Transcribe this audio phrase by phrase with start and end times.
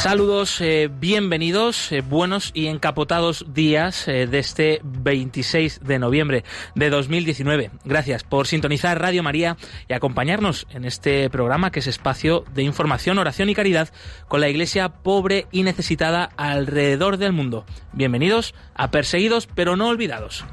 [0.00, 6.42] Saludos, eh, bienvenidos, eh, buenos y encapotados días eh, de este 26 de noviembre
[6.74, 7.70] de 2019.
[7.84, 13.18] Gracias por sintonizar Radio María y acompañarnos en este programa que es espacio de información,
[13.18, 13.90] oración y caridad
[14.26, 17.66] con la iglesia pobre y necesitada alrededor del mundo.
[17.92, 20.46] Bienvenidos a Perseguidos pero no olvidados.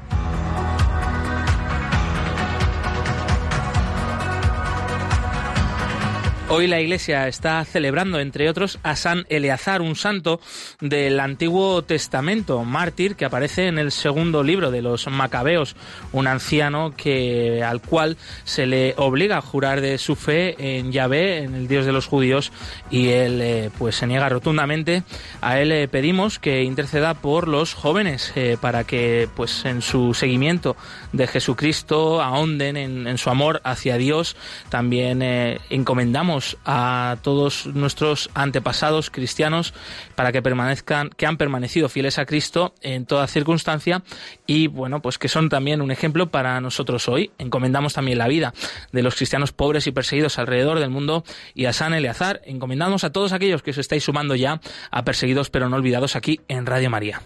[6.50, 10.40] Hoy la Iglesia está celebrando, entre otros, a San Eleazar, un santo
[10.80, 15.76] del Antiguo Testamento, mártir, que aparece en el segundo libro de los Macabeos,
[16.10, 21.42] un anciano que al cual se le obliga a jurar de su fe en Yahvé,
[21.42, 22.50] en el Dios de los judíos,
[22.90, 25.02] y él eh, pues se niega rotundamente.
[25.42, 30.14] A él le pedimos que interceda por los jóvenes eh, para que pues en su
[30.14, 30.76] seguimiento
[31.12, 34.34] de Jesucristo ahonden en, su amor hacia Dios.
[34.70, 35.60] También eh,
[36.64, 39.74] a todos nuestros antepasados cristianos
[40.14, 44.02] para que permanezcan, que han permanecido fieles a Cristo en toda circunstancia
[44.46, 47.30] y bueno, pues que son también un ejemplo para nosotros hoy.
[47.38, 48.54] Encomendamos también la vida
[48.92, 52.40] de los cristianos pobres y perseguidos alrededor del mundo y a San Eleazar.
[52.44, 56.40] Encomendamos a todos aquellos que os estáis sumando ya a perseguidos pero no olvidados aquí
[56.48, 57.22] en Radio María.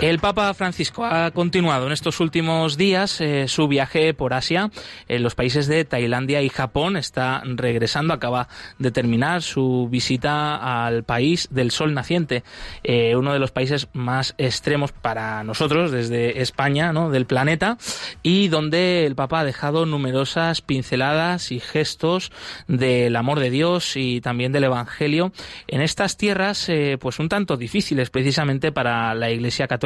[0.00, 4.70] El Papa Francisco ha continuado en estos últimos días eh, su viaje por Asia,
[5.08, 6.96] en los países de Tailandia y Japón.
[6.96, 12.42] Está regresando, acaba de terminar su visita al país del sol naciente,
[12.82, 17.08] eh, uno de los países más extremos para nosotros desde España, ¿no?
[17.08, 17.78] del planeta,
[18.22, 22.30] y donde el Papa ha dejado numerosas pinceladas y gestos
[22.66, 25.32] del amor de Dios y también del Evangelio
[25.66, 29.84] en estas tierras, eh, pues un tanto difíciles precisamente para la Iglesia Católica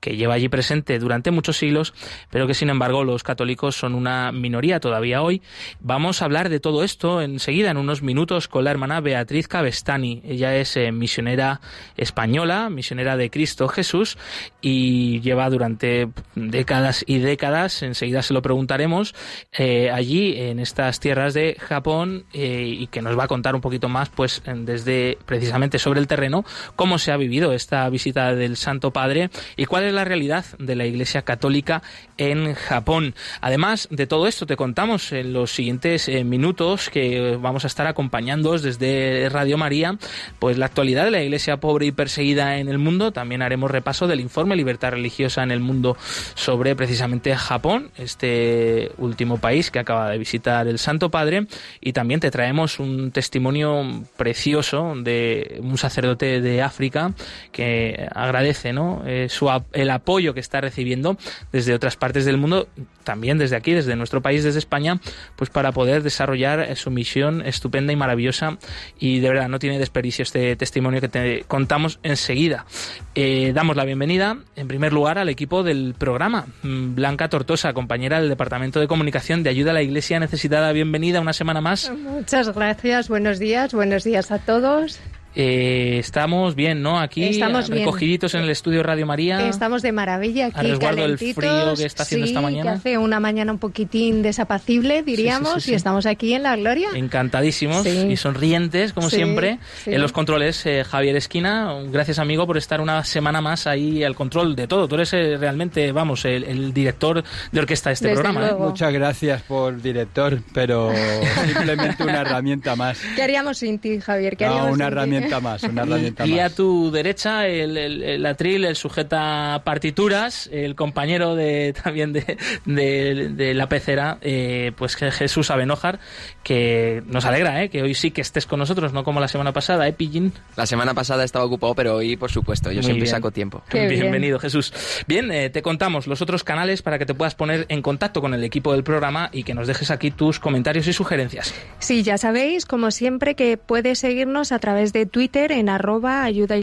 [0.00, 1.94] que lleva allí presente durante muchos siglos,
[2.30, 5.42] pero que sin embargo los católicos son una minoría todavía hoy.
[5.80, 10.22] Vamos a hablar de todo esto enseguida, en unos minutos, con la hermana Beatriz Cabestani.
[10.24, 11.60] Ella es eh, misionera
[11.96, 14.18] española, misionera de Cristo Jesús,
[14.60, 19.14] y lleva durante décadas y décadas, enseguida se lo preguntaremos,
[19.52, 23.60] eh, allí en estas tierras de Japón, eh, y que nos va a contar un
[23.60, 26.44] poquito más, pues desde precisamente sobre el terreno,
[26.76, 29.13] cómo se ha vivido esta visita del Santo Padre
[29.56, 31.82] y cuál es la realidad de la Iglesia Católica
[32.18, 33.14] en Japón.
[33.40, 37.86] Además de todo esto, te contamos en los siguientes eh, minutos que vamos a estar
[37.86, 39.96] acompañándoos desde Radio María,
[40.38, 43.12] pues la actualidad de la Iglesia pobre y perseguida en el mundo.
[43.12, 45.96] También haremos repaso del informe Libertad Religiosa en el Mundo
[46.34, 51.46] sobre precisamente Japón, este último país que acaba de visitar el Santo Padre.
[51.80, 57.12] Y también te traemos un testimonio precioso de un sacerdote de África
[57.52, 59.02] que agradece ¿no?
[59.06, 59.28] Eh,
[59.72, 61.16] el apoyo que está recibiendo
[61.52, 62.68] desde otras partes del mundo,
[63.02, 65.00] también desde aquí, desde nuestro país, desde España,
[65.36, 68.58] pues para poder desarrollar eh, su misión estupenda y maravillosa.
[68.98, 72.66] Y de verdad, no tiene desperdicio este testimonio que te contamos enseguida.
[73.14, 76.46] Eh, damos la bienvenida, en primer lugar, al equipo del programa.
[76.62, 80.72] Mm, Blanca Tortosa, compañera del Departamento de Comunicación de Ayuda a la Iglesia Necesitada.
[80.72, 81.90] Bienvenida una semana más.
[81.90, 85.00] Muchas gracias, buenos días, buenos días a todos.
[85.36, 87.00] Eh, estamos bien, ¿no?
[87.00, 89.48] Aquí estamos recogiditos en el estudio Radio María.
[89.48, 92.72] Estamos de maravilla aquí, a resguardo del frío que está haciendo esta mañana.
[92.72, 96.90] Que hace una mañana un poquitín desapacible, diríamos, y estamos aquí en la gloria.
[96.94, 99.58] Encantadísimos y sonrientes, como siempre.
[99.86, 104.14] En los controles, eh, Javier Esquina, gracias amigo por estar una semana más ahí al
[104.14, 104.86] control de todo.
[104.86, 107.22] Tú eres eh, realmente, vamos, el, director
[107.52, 108.52] de orquesta de este programa.
[108.58, 110.92] Muchas gracias por director, pero
[111.46, 113.00] simplemente una herramienta más.
[113.16, 114.36] ¿Qué haríamos sin ti, Javier?
[114.36, 119.62] ¿Qué una herramienta más, una herramienta y, a tu derecha, el, el, atril, el sujeta
[119.64, 125.98] partituras, el compañero de también de, de, la pecera, eh, pues Jesús Abenojar,
[126.42, 127.68] que nos alegra, ¿eh?
[127.68, 130.32] que hoy sí que estés con nosotros, no como la semana pasada, ¿eh, Pillín?
[130.56, 133.62] La semana pasada estaba ocupado, pero hoy, por supuesto, yo siempre saco tiempo.
[133.72, 134.72] Bienvenido, Jesús.
[135.06, 138.34] Bien, eh, te contamos los otros canales para que te puedas poner en contacto con
[138.34, 141.54] el equipo del programa y que nos dejes aquí tus comentarios y sugerencias.
[141.78, 146.56] Sí, ya sabéis, como siempre, que puedes seguirnos a través de Twitter en arroba ayuda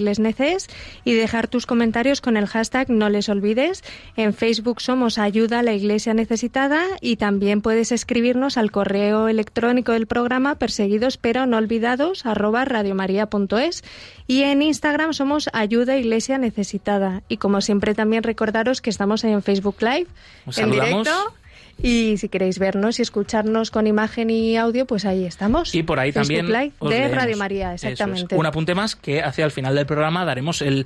[1.05, 3.81] y dejar tus comentarios con el hashtag no les olvides.
[4.17, 9.93] En Facebook somos Ayuda a la Iglesia Necesitada y también puedes escribirnos al correo electrónico
[9.93, 13.85] del programa perseguidos pero no olvidados arroba radiomaria.es
[14.27, 17.23] y en Instagram somos Ayuda Iglesia Necesitada.
[17.29, 20.07] Y como siempre también recordaros que estamos en Facebook Live
[20.57, 21.33] en directo
[21.83, 25.73] y si queréis vernos y escucharnos con imagen y audio, pues ahí estamos.
[25.73, 26.47] Y por ahí también.
[26.47, 28.35] de Radio María, exactamente.
[28.35, 30.85] Un apunte más que hacia el final del programa daremos el,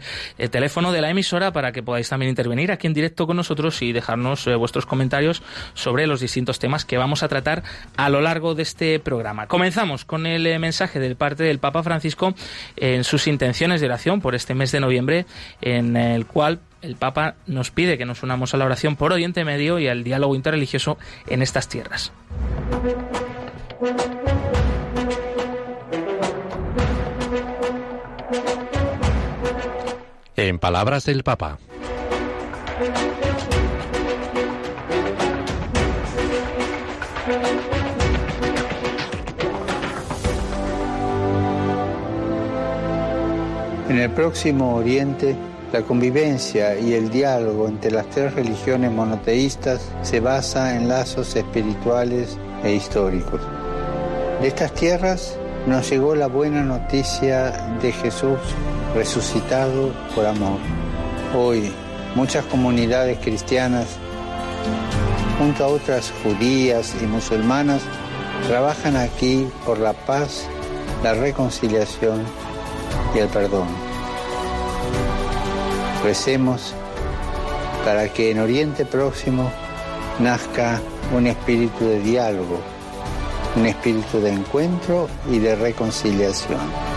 [0.49, 3.91] teléfono de la emisora para que podáis también intervenir aquí en directo con nosotros y
[3.91, 5.43] dejarnos eh, vuestros comentarios
[5.73, 7.63] sobre los distintos temas que vamos a tratar
[7.97, 9.47] a lo largo de este programa.
[9.47, 12.35] Comenzamos con el eh, mensaje del parte del Papa Francisco
[12.77, 15.25] en sus intenciones de oración por este mes de noviembre,
[15.61, 19.45] en el cual el Papa nos pide que nos unamos a la oración por Oriente
[19.45, 22.11] Medio y al diálogo interreligioso en estas tierras.
[30.35, 31.57] En palabras del Papa.
[43.89, 45.37] En el próximo Oriente,
[45.71, 52.37] la convivencia y el diálogo entre las tres religiones monoteístas se basa en lazos espirituales
[52.63, 53.41] e históricos.
[54.41, 57.51] De estas tierras nos llegó la buena noticia
[57.81, 58.37] de Jesús
[58.93, 60.59] resucitado por amor.
[61.35, 61.71] Hoy
[62.15, 63.87] muchas comunidades cristianas,
[65.37, 67.81] junto a otras judías y musulmanas,
[68.47, 70.47] trabajan aquí por la paz,
[71.03, 72.23] la reconciliación
[73.13, 73.84] y el perdón.
[76.05, 76.75] Recemos
[77.83, 79.51] para que en Oriente Próximo
[80.19, 80.79] nazca
[81.17, 82.59] un espíritu de diálogo,
[83.55, 86.94] un espíritu de encuentro y de reconciliación.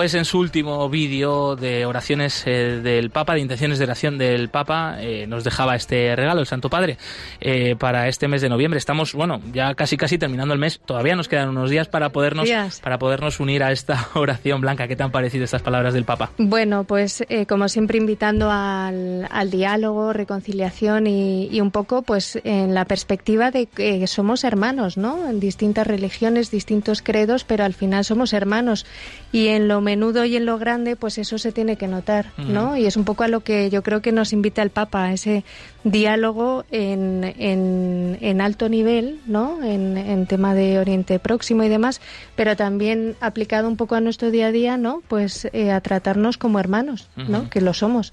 [0.00, 4.48] Pues en su último vídeo de oraciones eh, del Papa, de intenciones de oración del
[4.48, 6.96] Papa, eh, nos dejaba este regalo, el Santo Padre,
[7.38, 8.78] eh, para este mes de noviembre.
[8.78, 10.80] Estamos, bueno, ya casi casi terminando el mes.
[10.80, 12.48] Todavía nos quedan unos días para podernos,
[12.82, 14.88] para podernos unir a esta oración blanca.
[14.88, 16.30] ¿Qué te han parecido estas palabras del Papa?
[16.38, 22.86] Bueno, pues como siempre invitando al, diálogo, reconciliación y, y, un poco, pues en la
[22.86, 25.28] perspectiva de que somos hermanos, ¿no?
[25.28, 28.86] En distintas religiones, distintos credos, pero al final somos hermanos
[29.30, 32.76] y en lo menudo y en lo grande, pues eso se tiene que notar, ¿no?
[32.76, 35.44] Y es un poco a lo que yo creo que nos invita el Papa, ese
[35.82, 39.60] diálogo en, en, alto nivel, ¿no?
[39.64, 42.00] En, en, tema de Oriente Próximo y demás,
[42.36, 45.02] pero también aplicado un poco a nuestro día a día, ¿no?
[45.08, 47.50] Pues eh, a tratarnos como hermanos, ¿no?
[47.50, 48.12] Que lo somos.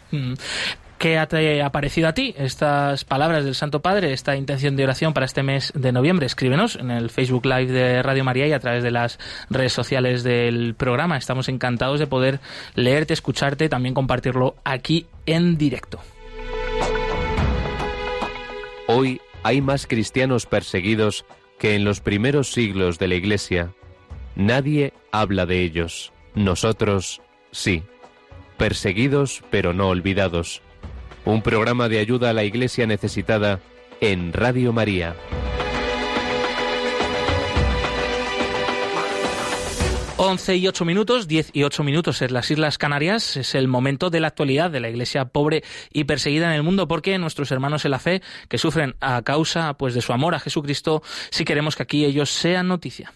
[0.97, 5.27] ¿Qué ha parecido a ti estas palabras del Santo Padre, esta intención de oración para
[5.27, 6.25] este mes de noviembre?
[6.25, 9.19] Escríbenos en el Facebook Live de Radio María y a través de las
[9.51, 11.15] redes sociales del programa.
[11.15, 12.39] Estamos encantados de poder
[12.73, 15.99] leerte, escucharte, también compartirlo aquí en directo.
[18.87, 21.25] Hoy hay más cristianos perseguidos
[21.59, 23.71] que en los primeros siglos de la Iglesia.
[24.35, 26.11] Nadie habla de ellos.
[26.33, 27.21] Nosotros
[27.51, 27.83] sí.
[28.57, 30.63] Perseguidos pero no olvidados
[31.27, 33.59] un programa de ayuda a la Iglesia necesitada
[33.99, 35.13] en Radio María.
[40.15, 43.35] Once y ocho minutos, diez y ocho minutos en las Islas Canarias.
[43.35, 46.87] Es el momento de la actualidad de la Iglesia pobre y perseguida en el mundo,
[46.87, 50.39] porque nuestros hermanos en la fe que sufren a causa pues de su amor a
[50.39, 53.11] Jesucristo, si queremos que aquí ellos sean noticia.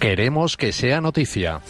[0.00, 1.60] Queremos que sea noticia.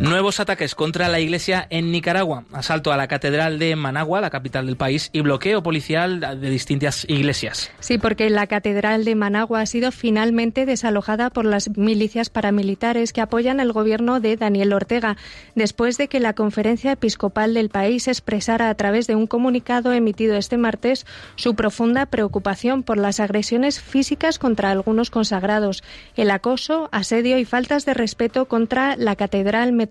[0.00, 4.64] Nuevos ataques contra la iglesia en Nicaragua, asalto a la catedral de Managua, la capital
[4.64, 7.70] del país, y bloqueo policial de distintas iglesias.
[7.80, 13.20] Sí, porque la catedral de Managua ha sido finalmente desalojada por las milicias paramilitares que
[13.20, 15.18] apoyan el gobierno de Daniel Ortega,
[15.54, 20.34] después de que la conferencia episcopal del país expresara a través de un comunicado emitido
[20.38, 21.04] este martes
[21.36, 25.84] su profunda preocupación por las agresiones físicas contra algunos consagrados,
[26.16, 29.89] el acoso, asedio y faltas de respeto contra la catedral metropolitana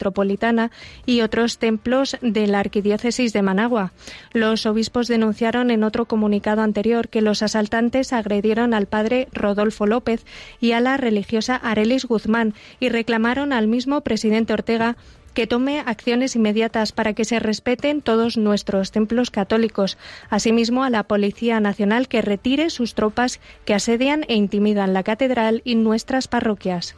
[1.06, 3.92] y otros templos de la Arquidiócesis de Managua.
[4.34, 10.26] Los obispos denunciaron en otro comunicado anterior que los asaltantes agredieron al padre Rodolfo López
[10.60, 14.96] y a la religiosa Arelis Guzmán y reclamaron al mismo presidente Ortega
[15.34, 19.98] que tome acciones inmediatas para que se respeten todos nuestros templos católicos,
[20.30, 25.62] asimismo a la Policía Nacional que retire sus tropas que asedian e intimidan la catedral
[25.64, 26.96] y nuestras parroquias.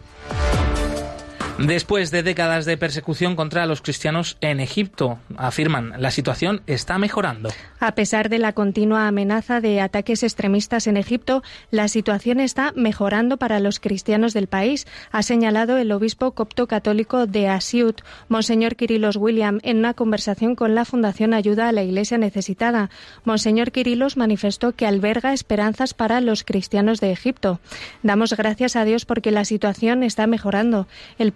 [1.67, 7.49] Después de décadas de persecución contra los cristianos en Egipto, afirman, la situación está mejorando.
[7.79, 13.37] A pesar de la continua amenaza de ataques extremistas en Egipto, la situación está mejorando
[13.37, 19.15] para los cristianos del país, ha señalado el obispo copto católico de Asiut, Monseñor Kirilos
[19.17, 22.89] William, en una conversación con la Fundación Ayuda a la Iglesia Necesitada.
[23.23, 27.59] Monseñor Kirilos manifestó que alberga esperanzas para los cristianos de Egipto.
[28.01, 30.87] Damos gracias a Dios porque la situación está mejorando.
[31.19, 31.31] El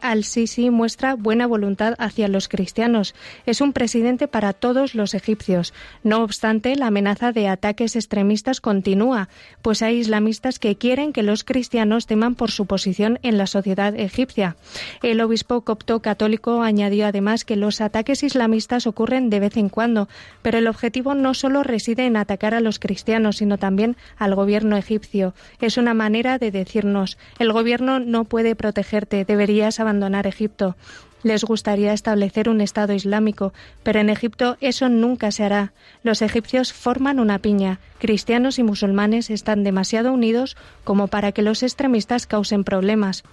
[0.00, 3.14] al-Sisi muestra buena voluntad hacia los cristianos.
[3.46, 5.72] Es un presidente para todos los egipcios.
[6.02, 9.28] No obstante, la amenaza de ataques extremistas continúa,
[9.62, 13.94] pues hay islamistas que quieren que los cristianos teman por su posición en la sociedad
[13.98, 14.56] egipcia.
[15.02, 20.08] El obispo copto católico añadió además que los ataques islamistas ocurren de vez en cuando,
[20.42, 24.76] pero el objetivo no solo reside en atacar a los cristianos, sino también al gobierno
[24.76, 25.34] egipcio.
[25.60, 30.76] Es una manera de decirnos, el gobierno no puede protegerte, deberías abandonar Egipto.
[31.24, 35.72] Les gustaría establecer un Estado islámico, pero en Egipto eso nunca se hará.
[36.04, 37.80] Los egipcios forman una piña.
[37.98, 43.24] Cristianos y musulmanes están demasiado unidos como para que los extremistas causen problemas.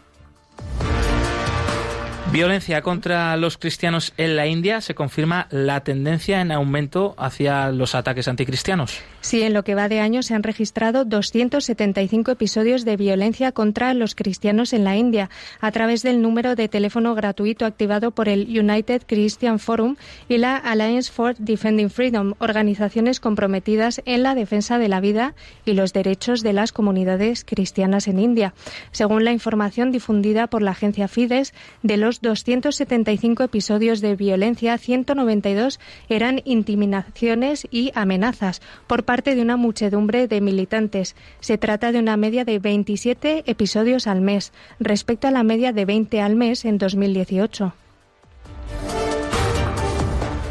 [2.31, 7.93] Violencia contra los cristianos en la India se confirma la tendencia en aumento hacia los
[7.93, 9.01] ataques anticristianos.
[9.19, 13.93] Sí, en lo que va de año se han registrado 275 episodios de violencia contra
[13.93, 18.47] los cristianos en la India a través del número de teléfono gratuito activado por el
[18.47, 19.97] United Christian Forum
[20.29, 25.35] y la Alliance for Defending Freedom, organizaciones comprometidas en la defensa de la vida
[25.65, 28.53] y los derechos de las comunidades cristianas en India.
[28.91, 35.79] Según la información difundida por la agencia Fides, de los 275 episodios de violencia, 192
[36.09, 41.15] eran intimidaciones y amenazas por parte de una muchedumbre de militantes.
[41.39, 45.85] Se trata de una media de 27 episodios al mes, respecto a la media de
[45.85, 47.73] 20 al mes en 2018.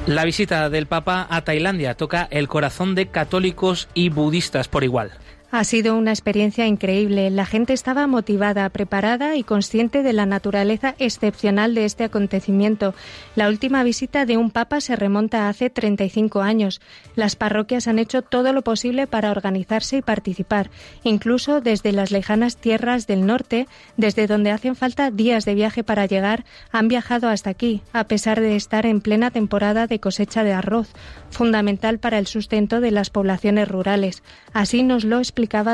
[0.07, 5.13] La visita del Papa a Tailandia toca el corazón de católicos y budistas por igual.
[5.53, 7.29] Ha sido una experiencia increíble.
[7.29, 12.95] La gente estaba motivada, preparada y consciente de la naturaleza excepcional de este acontecimiento.
[13.35, 16.81] La última visita de un papa se remonta a hace 35 años.
[17.17, 20.71] Las parroquias han hecho todo lo posible para organizarse y participar,
[21.03, 23.67] incluso desde las lejanas tierras del norte,
[23.97, 28.41] desde donde hacen falta días de viaje para llegar, han viajado hasta aquí, a pesar
[28.41, 30.91] de estar en plena temporada de cosecha de arroz,
[31.31, 34.23] fundamental para el sustento de las poblaciones rurales.
[34.53, 35.19] Así nos lo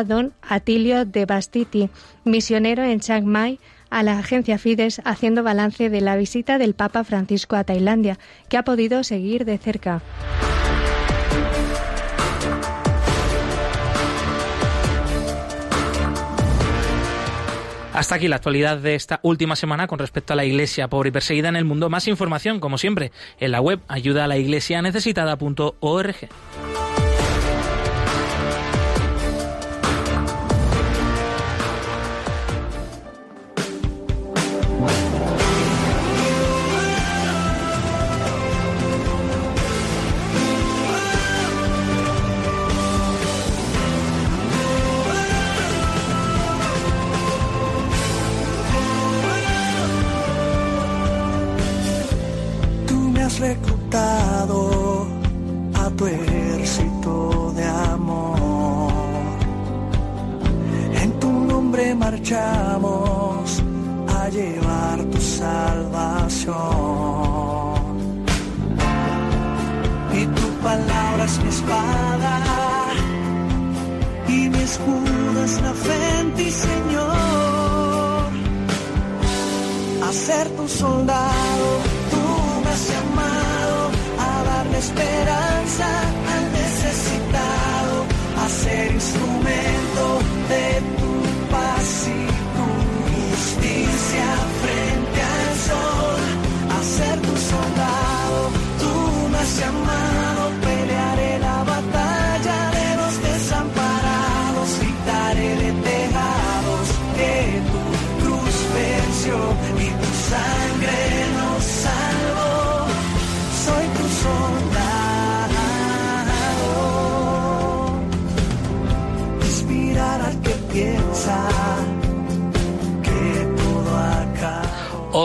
[0.07, 1.91] don Atilio de Bastiti,
[2.25, 3.59] misionero en Chiang Mai,
[3.91, 8.19] a la agencia Fides haciendo balance de la visita del Papa Francisco a Tailandia,
[8.49, 10.03] que ha podido seguir de cerca.
[17.97, 21.13] Hasta aquí la actualidad de esta última semana con respecto a la iglesia pobre y
[21.13, 21.89] perseguida en el mundo.
[21.89, 26.17] Más información, como siempre, en la web ayuda a la iglesia necesitada.org.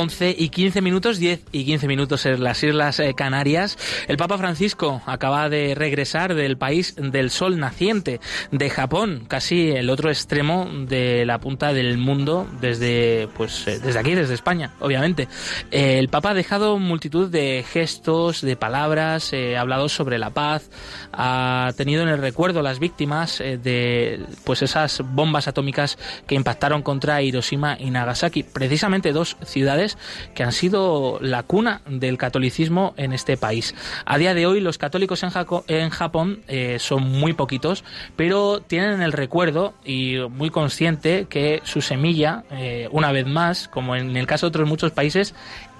[0.01, 3.77] 11 y 15 minutos, 10 y 15 minutos en las Islas eh, Canarias.
[4.08, 8.20] El Papa Francisco acaba de regresar del país del sol naciente,
[8.51, 14.00] de Japón, casi el otro extremo de la punta del mundo, desde, pues, eh, desde
[14.00, 15.27] aquí, desde España, obviamente.
[15.70, 20.72] Eh, el Papa ha dejado multitud de gestos, de palabras, ha hablado sobre la paz,
[21.13, 27.22] ha tenido en el recuerdo las víctimas de pues esas bombas atómicas que impactaron contra
[27.22, 29.90] Hiroshima y Nagasaki, precisamente dos ciudades
[30.33, 33.75] que han sido la cuna del catolicismo en este país.
[34.05, 37.83] A día de hoy los católicos en, Japón eh, son muy poquitos,
[38.15, 43.95] pero tienen el recuerdo y muy consciente que su semilla, eh, una vez más, como
[43.95, 45.33] en el caso de otros muchos países,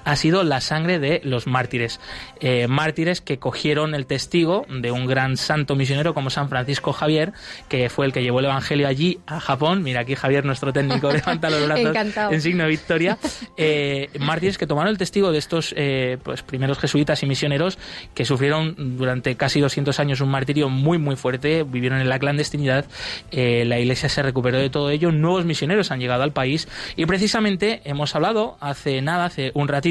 [0.04, 2.00] ha sido la sangre de los mártires.
[2.40, 7.34] Eh, mártires que cogieron el testigo de un gran santo misionero como San Francisco Javier,
[7.70, 9.84] que fue el que llevó el Evangelio allí a Japón.
[9.84, 11.96] Mira, aquí Javier, nuestro técnico, levanta los brazos
[12.32, 13.18] en signo de victoria.
[13.58, 17.78] Eh, mártires que tomaron el testigo de estos eh, pues, primeros jesuitas y misioneros
[18.14, 22.86] que sufrieron durante casi 200 años un martirio muy, muy fuerte, vivieron en la clandestinidad.
[23.32, 25.12] la iglesia se recuperó de todo ello.
[25.12, 29.91] Nuevos misioneros han llegado al país y precisamente hemos hablado hace nada, hace un ratito,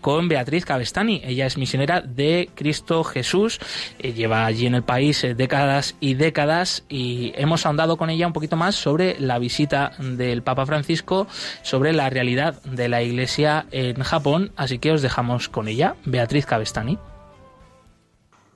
[0.00, 1.22] con Beatriz Cabestani.
[1.24, 3.58] Ella es misionera de Cristo Jesús,
[3.98, 8.26] eh, lleva allí en el país eh, décadas y décadas y hemos ahondado con ella
[8.26, 11.26] un poquito más sobre la visita del Papa Francisco,
[11.62, 16.46] sobre la realidad de la Iglesia en Japón, así que os dejamos con ella, Beatriz
[16.46, 16.98] Cabestani.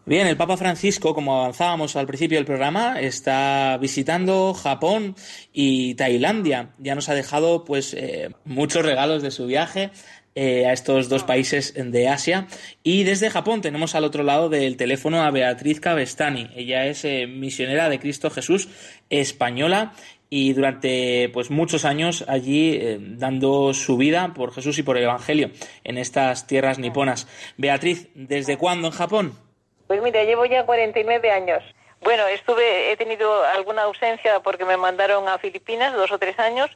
[0.05, 5.15] Bien, el Papa Francisco, como avanzábamos al principio del programa, está visitando Japón
[5.53, 6.71] y Tailandia.
[6.79, 9.93] Ya nos ha dejado pues eh, muchos regalos de su viaje.
[10.35, 12.47] Eh, a estos dos países de Asia.
[12.83, 16.49] Y desde Japón tenemos al otro lado del teléfono a Beatriz Cabestani.
[16.57, 18.71] Ella es eh, misionera de Cristo Jesús
[19.11, 19.93] española
[20.31, 25.05] y durante pues muchos años allí eh, dando su vida por Jesús y por el
[25.05, 25.51] Evangelio
[25.85, 27.29] en estas tierras niponas.
[27.59, 29.39] Beatriz, ¿desde cuándo en Japón?
[29.87, 31.63] Pues mira, llevo ya 49 años.
[32.01, 36.71] Bueno, estuve, he tenido alguna ausencia porque me mandaron a Filipinas dos o tres años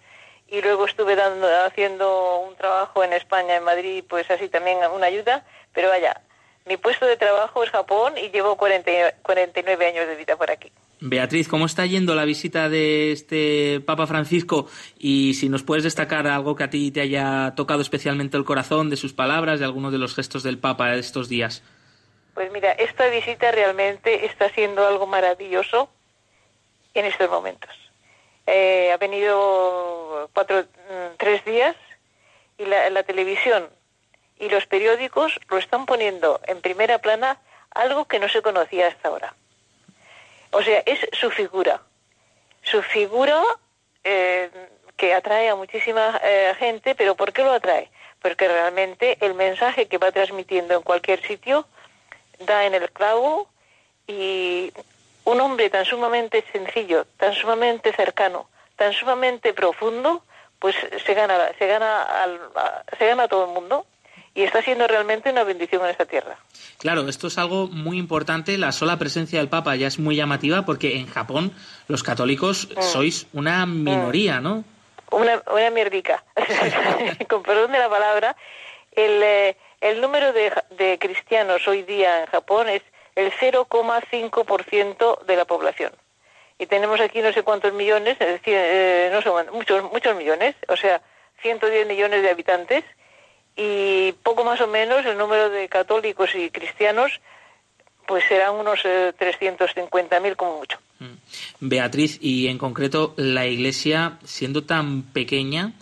[0.49, 5.07] y luego estuve dando, haciendo un trabajo en España, en Madrid, pues así también una
[5.07, 6.21] ayuda, pero vaya,
[6.67, 10.71] mi puesto de trabajo es Japón y llevo 49 años de vida por aquí.
[10.99, 14.67] Beatriz, ¿cómo está yendo la visita de este Papa Francisco?
[14.99, 18.89] Y si nos puedes destacar algo que a ti te haya tocado especialmente el corazón
[18.89, 21.63] de sus palabras, de algunos de los gestos del Papa de estos días.
[22.35, 25.91] Pues mira, esta visita realmente está siendo algo maravilloso
[26.95, 27.71] en estos momentos.
[28.47, 31.75] Eh, ha venido cuatro, mm, tres días
[32.59, 33.69] y la, televisión
[34.39, 39.09] y los periódicos lo están poniendo en primera plana algo que no se conocía hasta
[39.09, 39.35] ahora.
[40.53, 41.83] O sea, es su figura.
[42.63, 43.43] Su figura
[44.05, 44.49] eh,
[44.97, 47.91] que atrae a muchísima eh, gente, pero ¿por qué lo atrae?
[48.23, 51.67] Porque realmente el mensaje que va transmitiendo en cualquier sitio
[52.39, 53.49] da en el clavo
[54.07, 54.73] y
[55.27, 60.23] un hombre tan sumamente sencillo, tan sumamente cercano, tan sumamente profundo,
[60.59, 62.41] pues se gana, se gana, al,
[62.97, 63.87] se gana a todo el mundo
[64.35, 66.37] y está siendo realmente una bendición en esta tierra.
[66.79, 68.57] Claro, esto es algo muy importante.
[68.57, 71.53] La sola presencia del Papa ya es muy llamativa porque en Japón
[71.89, 72.83] los católicos mm.
[72.83, 74.63] sois una minoría, ¿no?
[75.11, 76.23] Una, una mierdica.
[77.29, 78.37] Con perdón de la palabra,
[78.93, 82.83] el, eh, el número de, de cristianos hoy día en Japón es
[83.17, 85.93] el 0,5% de la población.
[86.59, 90.55] Y tenemos aquí no sé cuántos millones, es decir, eh, no sé, muchos, muchos millones,
[90.69, 91.03] o sea,
[91.43, 92.85] 110 millones de habitantes
[93.57, 97.21] y poco más o menos el número de católicos y cristianos
[98.07, 100.79] pues serán unos 350.000 eh, como mucho.
[101.01, 101.15] Mm.
[101.61, 105.73] Beatriz, y en concreto la iglesia, siendo tan pequeña,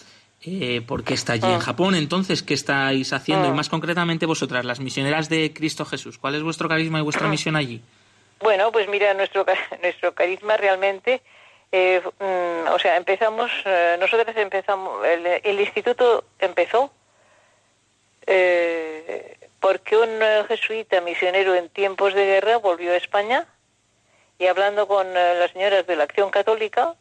[0.46, 1.60] eh, porque está allí en ah.
[1.60, 1.94] Japón.
[1.94, 3.46] Entonces, ¿qué estáis haciendo?
[3.46, 3.54] Y ah.
[3.54, 6.18] más concretamente vosotras, las misioneras de Cristo Jesús.
[6.18, 7.82] ¿Cuál es vuestro carisma y vuestra misión allí?
[8.40, 9.46] Bueno, pues mira, nuestro,
[9.82, 11.22] nuestro carisma realmente,
[11.72, 16.92] eh, mm, o sea, empezamos, eh, nosotros empezamos, el, instituto empezó
[18.26, 23.46] eh, porque un jesuita misionero en tiempos de guerra volvió a España
[24.38, 26.96] y hablando con las señoras de la Acción Católica,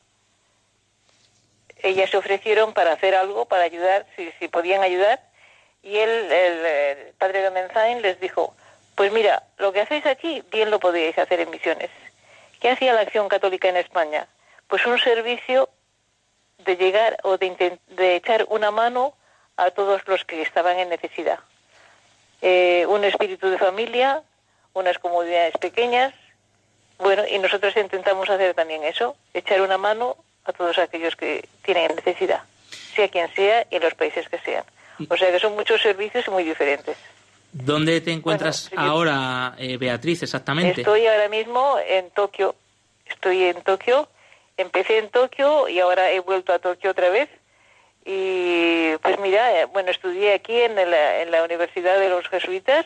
[1.83, 5.19] ellas se ofrecieron para hacer algo, para ayudar, si, podían ayudar,
[5.83, 8.55] y él, el, padre de Menzain les dijo,
[8.95, 11.89] pues mira, lo que hacéis aquí, bien lo podíais hacer en misiones.
[12.61, 14.27] ¿Qué hacía la Acción Católica en España?
[14.67, 15.69] Pues un servicio
[16.59, 19.13] de llegar o de, de echar una mano
[19.57, 21.39] a todos los que estaban en necesidad.
[22.41, 24.23] Eh, un espíritu de familia,
[24.73, 26.13] unas comunidades pequeñas,
[26.97, 31.95] bueno, y nosotros intentamos hacer también eso, echar una mano a todos aquellos que tienen
[31.95, 32.43] necesidad,
[32.95, 34.63] sea quien sea y en los países que sean.
[35.09, 36.97] O sea que son muchos servicios muy diferentes.
[37.51, 40.81] ¿Dónde te encuentras ahora, eh, Beatriz, exactamente?
[40.81, 42.55] Estoy ahora mismo en Tokio.
[43.05, 44.07] Estoy en Tokio.
[44.57, 47.29] Empecé en Tokio y ahora he vuelto a Tokio otra vez.
[48.05, 52.85] Y pues mira, eh, bueno, estudié aquí en la, en la Universidad de los Jesuitas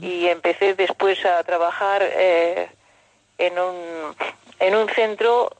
[0.00, 2.68] y empecé después a trabajar eh,
[3.38, 4.16] en, un,
[4.58, 5.50] en un centro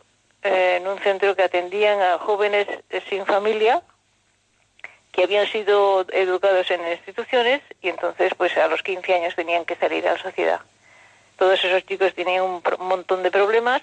[0.42, 2.66] en un centro que atendían a jóvenes
[3.08, 3.82] sin familia
[5.16, 9.74] que habían sido educados en instituciones y entonces pues a los 15 años tenían que
[9.76, 10.60] salir a la sociedad.
[11.38, 13.80] Todos esos chicos tenían un montón de problemas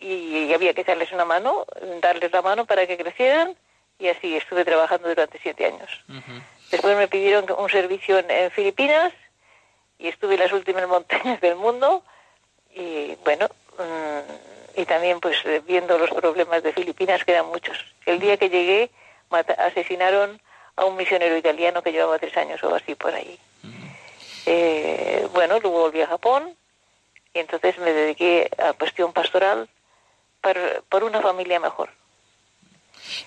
[0.00, 1.66] y había que echarles una mano,
[2.00, 3.56] darles la mano para que crecieran
[3.98, 5.90] y así estuve trabajando durante siete años.
[6.70, 9.12] Después me pidieron un servicio en, Filipinas
[9.98, 12.02] y estuve en las últimas montañas del mundo
[12.74, 14.47] y bueno, mm,
[14.78, 15.36] y también pues
[15.66, 17.76] viendo los problemas de Filipinas que eran muchos.
[18.06, 18.90] El día que llegué
[19.58, 20.40] asesinaron
[20.76, 23.36] a un misionero italiano que llevaba tres años o así por ahí.
[24.46, 26.54] Eh, bueno, luego volví a Japón
[27.34, 29.68] y entonces me dediqué a cuestión pastoral
[30.88, 31.90] por, una familia mejor.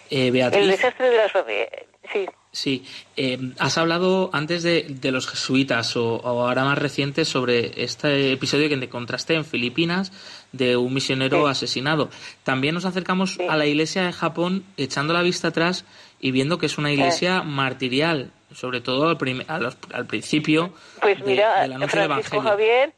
[0.09, 1.69] Eh, El desastre de las familias,
[2.13, 2.27] sí.
[2.53, 2.85] Sí,
[3.15, 8.67] eh, has hablado antes de, de los jesuitas o, ahora más reciente sobre este episodio
[8.67, 10.11] que te encontraste en Filipinas
[10.51, 12.09] de un misionero asesinado.
[12.43, 15.85] También nos acercamos a la iglesia de Japón echando la vista atrás
[16.19, 21.87] y viendo que es una iglesia martirial, sobre todo al, al, principio pues mira, de,
[21.87, 22.93] Francisco Javier,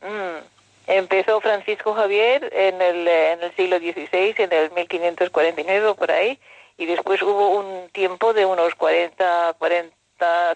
[0.00, 6.38] mm, empezó Francisco Javier en el, en el siglo XVI, en el 1549 por ahí,
[6.76, 9.94] y después hubo un tiempo de unos 40, 40,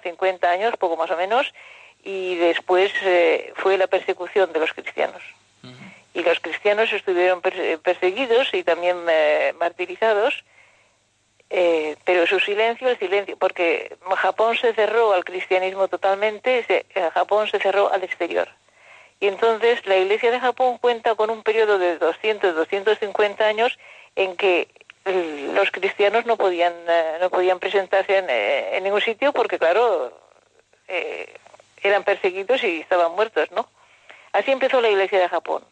[0.03, 1.53] 50 años, poco más o menos,
[2.03, 5.23] y después eh, fue la persecución de los cristianos.
[6.19, 10.45] Y los cristianos estuvieron perseguidos y también eh, martirizados,
[11.49, 17.59] eh, pero su silencio, el silencio, porque Japón se cerró al cristianismo totalmente, Japón se
[17.59, 18.49] cerró al exterior.
[19.21, 23.79] Y entonces la Iglesia de Japón cuenta con un periodo de 200, 250 años
[24.15, 24.69] en que
[25.55, 30.13] los cristianos no podían eh, no podían presentarse eh, en, ningún sitio porque claro
[30.87, 31.35] eh,
[31.83, 33.69] eran perseguidos y estaban muertos no
[34.33, 35.63] así empezó la Iglesia de Japón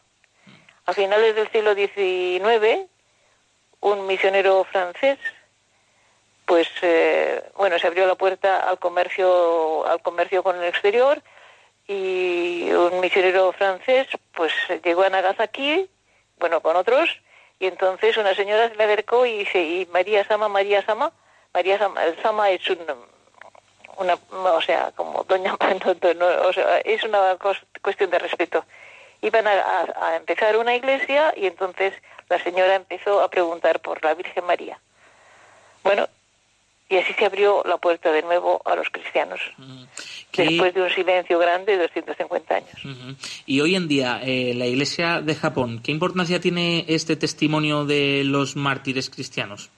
[0.87, 2.89] a finales del siglo XIX
[3.81, 5.19] un misionero francés
[6.45, 6.67] pues
[7.55, 11.21] bueno se abrió la puerta al comercio al comercio con el exterior
[11.87, 14.51] y un misionero francés pues
[14.83, 15.87] llegó a Nagasaki
[16.39, 17.09] bueno con otros
[17.59, 21.11] y entonces una señora se le acercó y dice, ¿y María Sama, María Sama?
[21.53, 22.79] María Sama, Sama es un,
[23.97, 25.55] una, o sea, como doña,
[26.45, 27.37] o sea, es una
[27.81, 28.63] cuestión de respeto.
[29.21, 31.93] Iban a, empezar una iglesia y entonces
[32.29, 34.79] la señora empezó a preguntar por la Virgen María.
[35.83, 36.07] Bueno,
[36.89, 39.39] y así se abrió la puerta de nuevo a los cristianos,
[40.33, 43.17] después de un silencio grande de 250 años.
[43.45, 48.23] Y hoy en día, eh, la Iglesia de Japón, ¿qué importancia tiene este testimonio de
[48.23, 49.69] los mártires cristianos?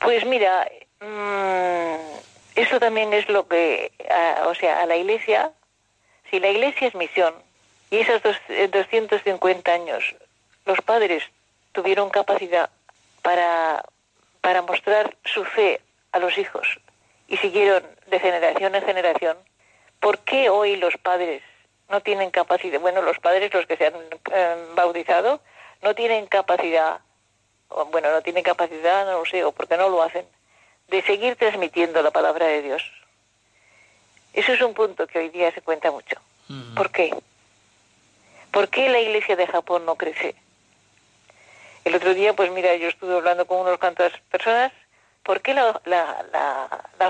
[0.00, 0.68] Pues mira,
[1.00, 2.12] mmm,
[2.54, 3.92] eso también es lo que,
[4.46, 5.52] o sea, a la Iglesia,
[6.30, 7.34] si la Iglesia es misión,
[7.92, 10.02] y esos dos, 250 eh, años,
[10.66, 11.22] los padres
[11.72, 12.68] tuvieron capacidad
[13.22, 13.84] para
[14.42, 16.66] para mostrar su fe a los hijos
[17.28, 19.38] y siguieron de generación en generación,
[20.00, 21.42] ¿por qué hoy los padres
[21.88, 25.40] no tienen capacidad, bueno, los padres, los que se han em, bautizado,
[25.80, 27.00] no tienen capacidad,
[27.68, 30.26] o, bueno, no tienen capacidad, no lo sé, o porque no lo hacen,
[30.88, 32.82] de seguir transmitiendo la palabra de Dios?
[34.34, 36.16] Eso es un punto que hoy día se cuenta mucho.
[36.74, 37.14] ¿Por qué?
[38.52, 40.34] ¿Por qué la iglesia de Japón no crece?
[41.84, 44.70] El otro día, pues mira, yo estuve hablando con unos cuantas personas,
[45.22, 45.80] ¿por qué la,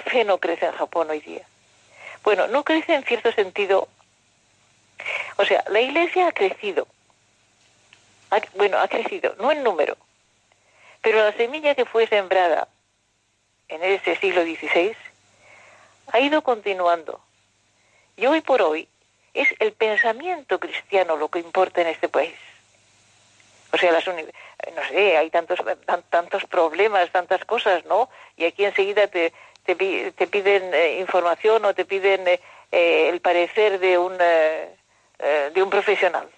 [0.06, 1.44] fe no crece en Japón hoy día?
[2.22, 3.88] Bueno, no crece en cierto sentido.
[5.36, 6.86] O sea, la iglesia ha crecido.
[8.54, 9.96] bueno, ha crecido, no en número,
[11.00, 12.68] pero la semilla que fue sembrada
[13.66, 14.94] en ese siglo XVI
[16.12, 17.20] ha ido continuando.
[18.16, 18.88] Y hoy por hoy
[19.34, 22.34] es el pensamiento cristiano lo que importa en este país.
[23.72, 25.58] O sea, las no sé, hay tantos
[26.10, 28.10] tantos problemas, tantas cosas, ¿no?
[28.36, 29.32] Y aquí enseguida te,
[29.64, 29.76] te,
[30.26, 32.40] piden eh, información o te piden eh,
[32.70, 36.28] eh, el parecer de un, de un profesional.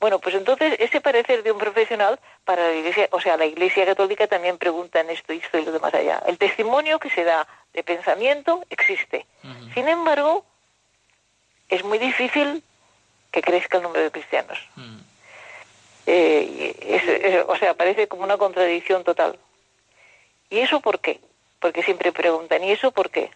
[0.00, 3.86] Bueno, pues entonces ese parecer de un profesional para la Iglesia, o sea, la Iglesia
[3.86, 6.22] Católica también pregunta en esto y esto y lo demás allá.
[6.26, 9.26] El testimonio que se da de pensamiento existe.
[9.74, 10.44] Sin embargo,
[11.74, 12.62] es muy difícil
[13.30, 14.58] que crezca el número de cristianos.
[16.06, 19.38] Eh, o sea, parece como una contradicción total.
[20.50, 21.20] ¿Y eso por qué?
[21.62, 23.30] porque siempre preguntan, ¿y eso por qué?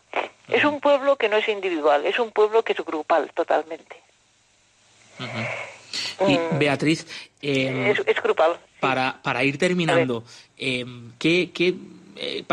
[0.48, 3.96] Es un pueblo que no es individual, es un pueblo que es grupal totalmente.
[6.28, 7.06] Y Beatriz,
[7.40, 8.58] eh, es, grupal.
[8.80, 10.24] Para, para ir terminando,
[10.58, 10.84] eh,
[11.18, 11.74] ¿qué, qué
[12.16, 12.44] eh,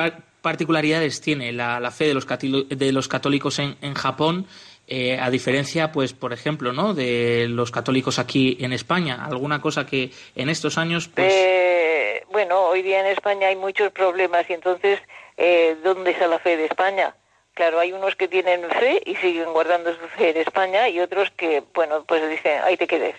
[0.42, 4.46] particularidades tiene la, la fe de los, de los católicos en, en Japón?
[4.86, 6.94] Eh, a diferencia, pues, por ejemplo, ¿no?
[6.94, 9.26] De los católicos aquí en España.
[9.26, 11.34] ¿Alguna cosa que en estos años, pues...
[11.34, 15.00] Eh, bueno, hoy día en España hay muchos problemas y entonces,
[15.38, 17.16] eh, ¿dónde está la fe de España?
[17.54, 21.32] Claro, hay unos que tienen fe y siguen guardando su fe en España y otros
[21.32, 23.16] que, bueno, pues dicen, ahí te quedes.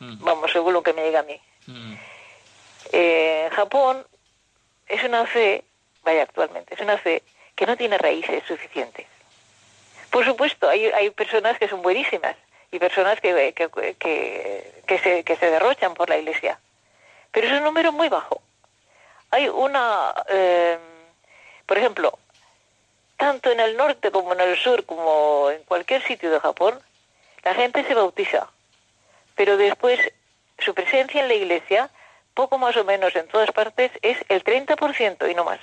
[0.00, 0.24] Mm.
[0.24, 1.40] Vamos, según lo que me diga a mí.
[1.66, 1.94] Mm.
[3.52, 4.04] Japón
[4.88, 5.62] es una fe,
[6.02, 7.22] vaya actualmente, es una fe
[7.54, 9.06] que no tiene raíces suficientes.
[10.14, 12.36] Por supuesto, hay, hay personas que son buenísimas
[12.70, 16.60] y personas que, que, se, que se derrochan por la iglesia.
[17.32, 18.40] Pero es un número muy bajo.
[19.32, 20.78] Hay una, eh,
[21.66, 22.16] por ejemplo,
[23.16, 26.78] tanto en el norte como en el sur, como en cualquier sitio de Japón,
[27.42, 28.46] la gente se bautiza.
[29.34, 29.98] Pero después
[30.60, 31.90] su presencia en la iglesia,
[32.34, 35.58] poco más o menos en todas partes, es el 30% y no más.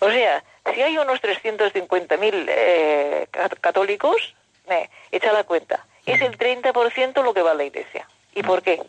[0.00, 0.44] O sea,
[0.74, 3.26] si hay unos 350.000 eh,
[3.60, 4.34] católicos,
[4.68, 5.86] eh, echa la cuenta.
[6.06, 8.08] Es el 30% lo que va a la iglesia.
[8.34, 8.80] ¿Y por qué?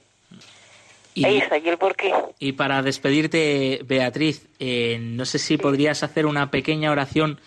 [1.15, 2.11] Y, Ahí está, y el por qué.
[2.39, 7.39] Y para despedirte, Beatriz, eh, no sé si podrías hacer una pequeña oración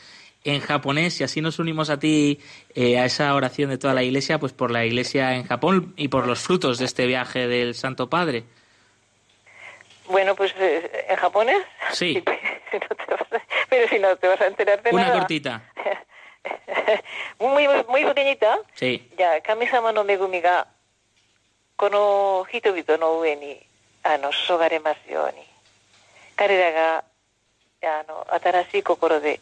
[0.44, 2.38] en japonés y así nos unimos a ti
[2.74, 6.06] eh, a esa oración de toda la iglesia, pues por la iglesia en Japón y
[6.06, 8.44] por los frutos de este viaje del Santo Padre.
[10.07, 11.63] Bueno, pues en japonés.
[11.93, 12.23] Sí.
[13.69, 15.13] pero si no te vas a enterar de Una nada.
[15.13, 15.61] Una cortita.
[17.39, 18.59] muy, muy, muy pequeñita.
[18.75, 19.09] Sí.
[19.17, 20.67] Ya, kami-sama no megumi ga,
[21.75, 23.59] kono hitobito no ue ni,
[24.03, 25.51] ano, sogaremasu you ni.
[26.41, 27.03] 彼らが、
[27.83, 29.39] あの、新しい心で、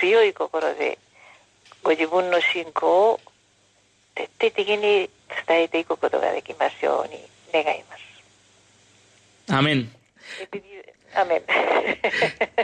[0.00, 0.98] 強い心で、
[1.84, 3.20] ご自分の信仰を
[4.16, 5.08] 徹底的に
[5.46, 7.20] 伝えていくことができますように
[7.52, 8.09] 願います。
[9.51, 9.89] Amén.
[11.13, 11.43] Amén.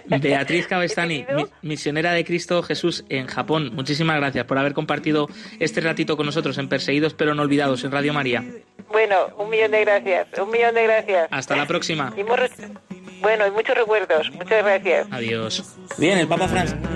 [0.22, 1.26] Beatriz Cabestani,
[1.62, 3.72] misionera de Cristo Jesús en Japón.
[3.74, 5.28] Muchísimas gracias por haber compartido
[5.60, 8.44] este ratito con nosotros en Perseguidos pero no olvidados en Radio María.
[8.90, 11.28] Bueno, un millón de gracias, un millón de gracias.
[11.30, 12.14] Hasta la próxima.
[13.22, 14.32] bueno, y muchos recuerdos.
[14.32, 15.08] Muchas gracias.
[15.12, 15.76] Adiós.
[15.98, 16.88] Bien, el Papa Francisco.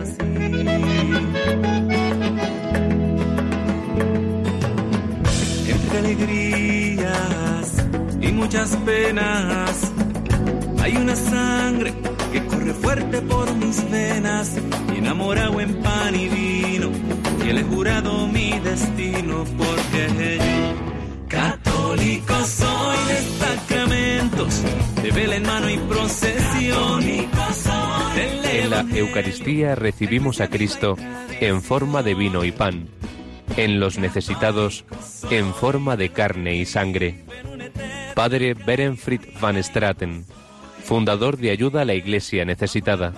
[5.67, 6.50] Entre
[8.31, 9.91] y muchas penas
[10.81, 11.93] hay una sangre
[12.31, 14.55] que corre fuerte por mis venas,
[14.95, 16.89] enamorado en pan y vino,
[17.45, 24.63] y he jurado mi destino, porque yo, católico soy de sacramentos,
[25.03, 27.01] de vela en mano y procesión.
[28.53, 30.95] En la Eucaristía recibimos a Cristo
[31.39, 32.87] en forma de vino y pan,
[33.57, 34.85] en los necesitados
[35.29, 37.23] en forma de carne y sangre.
[38.15, 40.25] Padre Berenfried van Straten
[40.81, 43.13] fundador de Ayuda a la Iglesia Necesitada.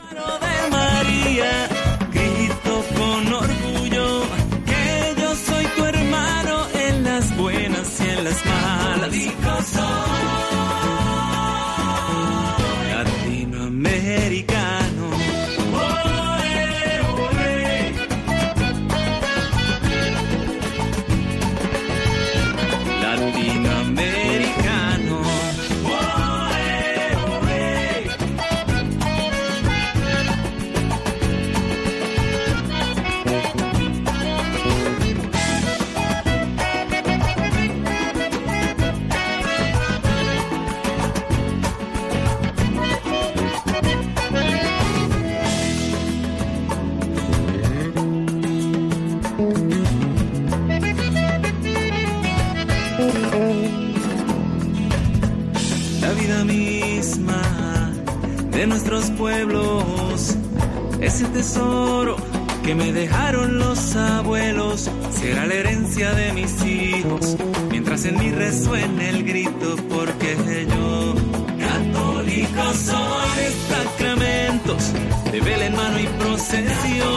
[61.44, 62.16] Tesoro
[62.64, 64.90] que me dejaron los abuelos.
[65.12, 67.36] Será la herencia de mis hijos,
[67.70, 70.38] mientras en mí resuene el grito porque
[70.70, 71.14] yo
[71.60, 73.44] católico soy.
[73.70, 74.94] Sacramentos,
[75.32, 77.13] de vela en mano y procesión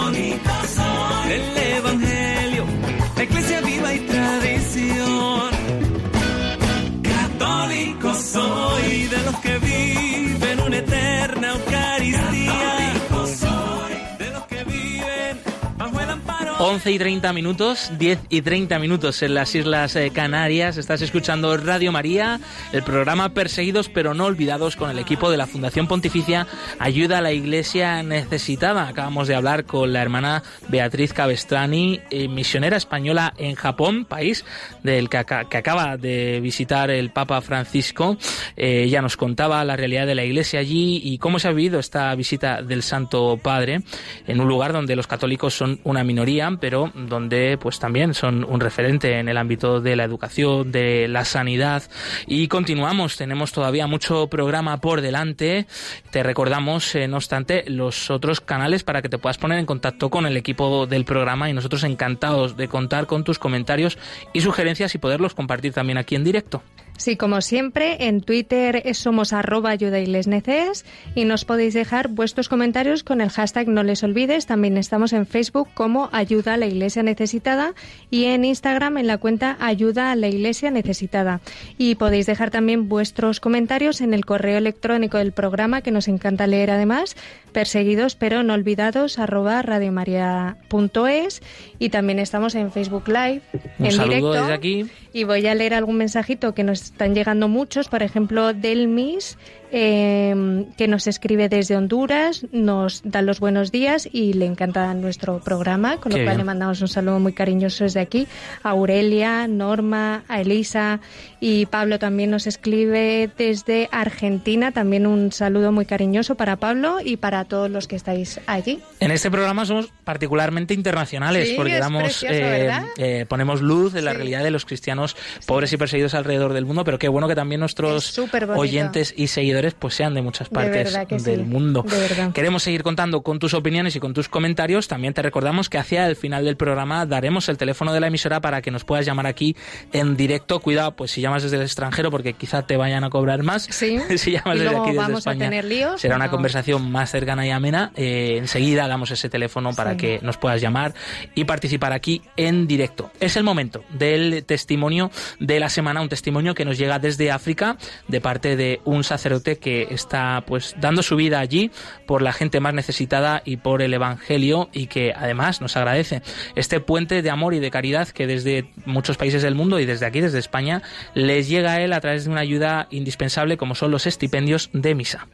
[16.77, 20.77] 11 y 30 minutos, 10 y 30 minutos en las Islas eh, Canarias.
[20.77, 22.39] Estás escuchando Radio María,
[22.71, 26.47] el programa Perseguidos pero no olvidados con el equipo de la Fundación Pontificia
[26.79, 28.89] Ayuda a la Iglesia Necesitada.
[28.89, 34.45] Acabamos de hablar con la hermana Beatriz Cabestrani, eh, misionera española en Japón, país
[34.83, 38.19] del que, acaba de visitar el Papa Francisco.
[38.55, 41.81] Eh, ella nos contaba la realidad de la Iglesia allí y cómo se ha vivido
[41.81, 43.81] esta visita del Santo Padre
[44.27, 49.19] en un lugar donde los católicos son una minoría donde pues también son un referente
[49.19, 51.83] en el ámbito de la educación, de la sanidad
[52.27, 55.67] y continuamos, tenemos todavía mucho programa por delante.
[56.11, 60.11] Te recordamos, eh, no obstante, los otros canales para que te puedas poner en contacto
[60.11, 63.99] con el equipo del programa y nosotros encantados de contar con tus comentarios
[64.33, 66.63] y sugerencias y poderlos compartir también aquí en directo.
[66.99, 72.09] Sí, como siempre, en Twitter somos arroba ayuda y les neces y nos podéis dejar
[72.09, 74.47] vuestros comentarios con el hashtag no les olvides.
[74.47, 77.75] También estamos en Facebook como ayuda a la iglesia necesitada
[78.11, 81.41] y en Instagram en la cuenta ayuda a la iglesia necesitada.
[81.77, 86.47] Y podéis dejar también vuestros comentarios en el correo electrónico del programa que nos encanta
[86.47, 87.17] leer además,
[87.53, 91.43] perseguidos pero no olvidados arroba radiomaria.es
[91.79, 93.43] y también estamos en Facebook Live
[93.79, 94.33] Un en saludo directo.
[94.33, 94.87] desde aquí.
[95.13, 99.39] Y voy a leer algún mensajito que nos están llegando muchos, por ejemplo, del MIS,
[99.73, 105.41] eh, que nos escribe desde Honduras, nos da los buenos días y le encanta nuestro
[105.41, 106.39] programa, con Qué lo cual bien.
[106.39, 108.27] le mandamos un saludo muy cariñoso desde aquí
[108.63, 111.01] a Aurelia, Norma, a Elisa
[111.41, 117.17] y Pablo también nos escribe desde Argentina, también un saludo muy cariñoso para Pablo y
[117.17, 118.81] para todos los que estáis allí.
[119.01, 124.05] En este programa somos particularmente internacionales Sí, porque damos, precioso, eh, eh, ponemos luz en
[124.05, 124.17] la Sí.
[124.19, 127.61] realidad de los cristianos pobres y perseguidos alrededor del mundo, pero qué bueno que también
[127.61, 128.19] nuestros
[128.55, 131.83] oyentes y seguidores pues sean de muchas partes sí, del mundo.
[131.83, 132.33] de.
[132.33, 134.89] Queremos seguir contando con tus opiniones y con tus comentarios.
[134.89, 138.41] También te recordamos que hacia el final del programa daremos el teléfono de la emisora
[138.41, 139.57] para que nos puedas llamar aquí
[139.93, 140.61] en directo.
[140.61, 143.65] Cuidado, pues si llamas desde el extranjero porque quizá te vayan a cobrar más.
[143.71, 143.99] Sí.
[144.17, 147.93] si llamas desde aquí desde España, líos, será una conversación más cercana y amena.
[147.97, 149.97] Eh, enseguida damos ese teléfono para Sí.
[149.99, 150.95] que nos puedas llamar
[151.35, 153.11] y participar aquí en directo.
[153.21, 157.77] Es el momento del testimonio de la semana, un testimonio que nos llega desde África
[158.09, 161.71] de parte de un sacerdote que está pues dando su vida allí
[162.07, 166.23] por la gente más necesitada y por el evangelio y que además nos agradece
[166.57, 170.07] este puente de amor y de caridad que desde muchos países del mundo y desde
[170.07, 170.83] aquí desde España
[171.15, 174.95] les llega a él a través de una ayuda indispensable como son los estipendios de
[174.95, 175.29] misa.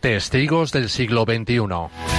[0.00, 2.11] Testigos del siglo XXI.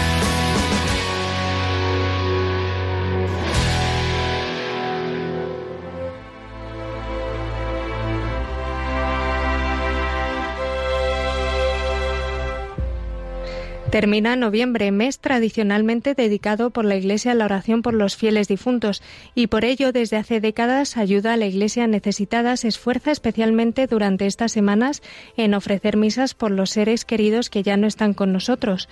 [13.93, 19.03] Termina noviembre, mes tradicionalmente dedicado por la Iglesia a la oración por los fieles difuntos,
[19.35, 24.25] y por ello desde hace décadas ayuda a la Iglesia necesitada se esfuerza especialmente durante
[24.25, 25.03] estas semanas
[25.37, 28.89] en ofrecer misas por los seres queridos que ya no están con nosotros.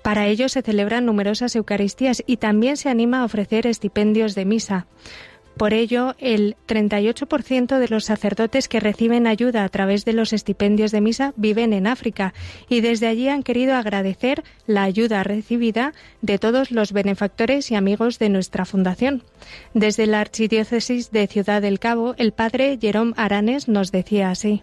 [0.00, 4.86] Para ello se celebran numerosas Eucaristías y también se anima a ofrecer estipendios de misa.
[5.60, 10.90] Por ello, el 38% de los sacerdotes que reciben ayuda a través de los estipendios
[10.90, 12.32] de misa viven en África
[12.70, 15.92] y desde allí han querido agradecer la ayuda recibida
[16.22, 19.22] de todos los benefactores y amigos de nuestra fundación.
[19.74, 24.62] Desde la Archidiócesis de Ciudad del Cabo, el padre Jerome Aranes nos decía así.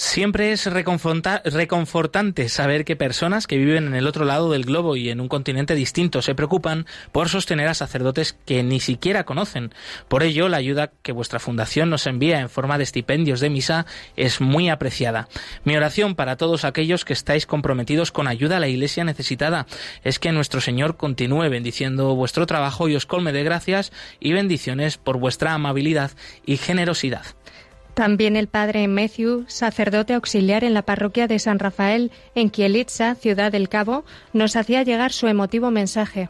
[0.00, 4.94] Siempre es reconforta- reconfortante saber que personas que viven en el otro lado del globo
[4.94, 9.74] y en un continente distinto se preocupan por sostener a sacerdotes que ni siquiera conocen.
[10.06, 13.86] Por ello, la ayuda que vuestra fundación nos envía en forma de estipendios de misa
[14.14, 15.26] es muy apreciada.
[15.64, 19.66] Mi oración para todos aquellos que estáis comprometidos con ayuda a la Iglesia necesitada
[20.04, 24.96] es que nuestro Señor continúe bendiciendo vuestro trabajo y os colme de gracias y bendiciones
[24.96, 26.12] por vuestra amabilidad
[26.46, 27.24] y generosidad.
[27.98, 33.50] También el padre Matthew, sacerdote auxiliar en la parroquia de San Rafael en Kielitsa, Ciudad
[33.50, 36.28] del Cabo, nos hacía llegar su emotivo mensaje.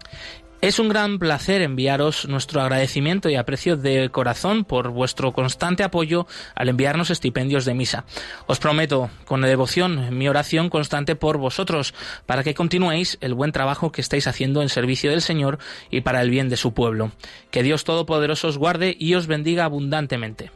[0.62, 6.26] Es un gran placer enviaros nuestro agradecimiento y aprecio de corazón por vuestro constante apoyo
[6.54, 8.06] al enviarnos estipendios de misa.
[8.46, 11.92] Os prometo con devoción mi oración constante por vosotros
[12.24, 15.58] para que continuéis el buen trabajo que estáis haciendo en servicio del Señor
[15.90, 17.12] y para el bien de su pueblo.
[17.50, 20.50] Que Dios Todopoderoso os guarde y os bendiga abundantemente.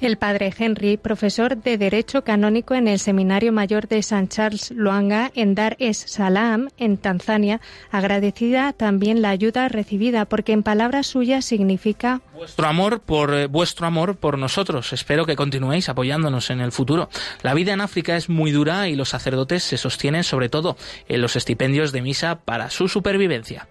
[0.00, 5.30] El padre Henry, profesor de Derecho Canónico en el Seminario Mayor de San Charles Luanga
[5.34, 11.44] en Dar es Salaam, en Tanzania, agradecida también la ayuda recibida, porque en palabras suyas
[11.44, 14.92] significa vuestro amor por eh, vuestro amor por nosotros.
[14.92, 17.08] Espero que continuéis apoyándonos en el futuro.
[17.42, 20.76] La vida en África es muy dura y los sacerdotes se sostienen sobre todo
[21.08, 23.68] en los estipendios de misa para su supervivencia.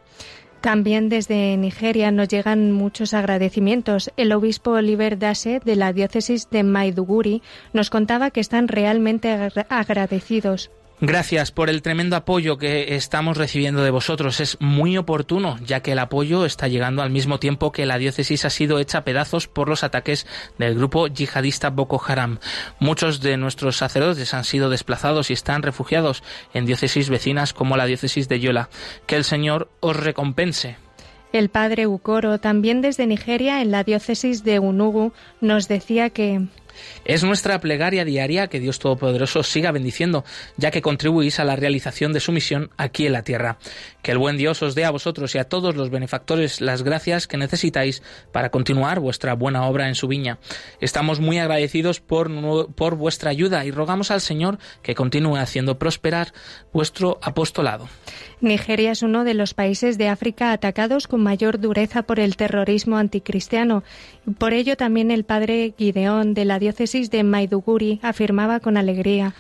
[0.64, 4.14] También desde Nigeria nos llegan muchos agradecimientos.
[4.16, 7.41] El obispo Oliver Dase de la diócesis de Maiduguri
[7.74, 9.30] nos contaba que están realmente
[9.68, 10.72] agradecidos
[11.06, 14.39] Gracias por el tremendo apoyo que estamos recibiendo de vosotros.
[14.39, 18.45] Es muy oportuno, ya que el apoyo está llegando al mismo tiempo que la diócesis
[18.45, 20.26] ha sido hecha a pedazos por los ataques
[20.58, 22.39] del grupo yihadista Boko Haram.
[22.80, 26.24] Muchos de nuestros sacerdotes han sido desplazados y están refugiados
[26.54, 28.70] en diócesis vecinas como la diócesis de Yola.
[29.06, 30.78] Que el Señor os recompense.
[31.34, 36.47] El padre Ukoro, también desde Nigeria, en la diócesis de Unugu, nos decía que
[37.05, 40.24] es nuestra plegaria diaria que Dios Todopoderoso siga bendiciendo,
[40.57, 43.57] ya que contribuís a la realización de su misión aquí en la tierra.
[44.01, 47.28] Que el buen Dios os dé a vosotros y a todos los benefactores las gracias
[47.28, 50.39] que necesitáis para continuar vuestra buena obra en su viña.
[50.82, 52.30] Estamos muy agradecidos por,
[52.74, 56.34] por vuestra ayuda y rogamos al Señor que continúe haciendo prosperar
[56.71, 57.88] vuestro apostolado.
[58.41, 62.97] Nigeria es uno de los países de África atacados con mayor dureza por el terrorismo
[62.97, 63.84] anticristiano.
[64.38, 69.34] Por ello también el padre Gideón de la diócesis de Maiduguri afirmaba con alegría.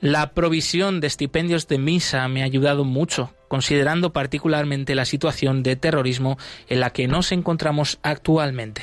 [0.00, 5.76] La provisión de estipendios de misa me ha ayudado mucho, considerando particularmente la situación de
[5.76, 6.36] terrorismo
[6.68, 8.82] en la que nos encontramos actualmente.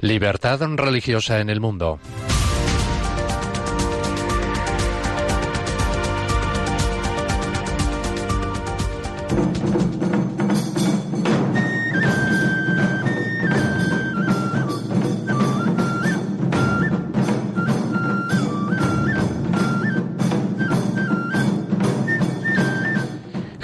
[0.00, 1.98] Libertad religiosa en el mundo.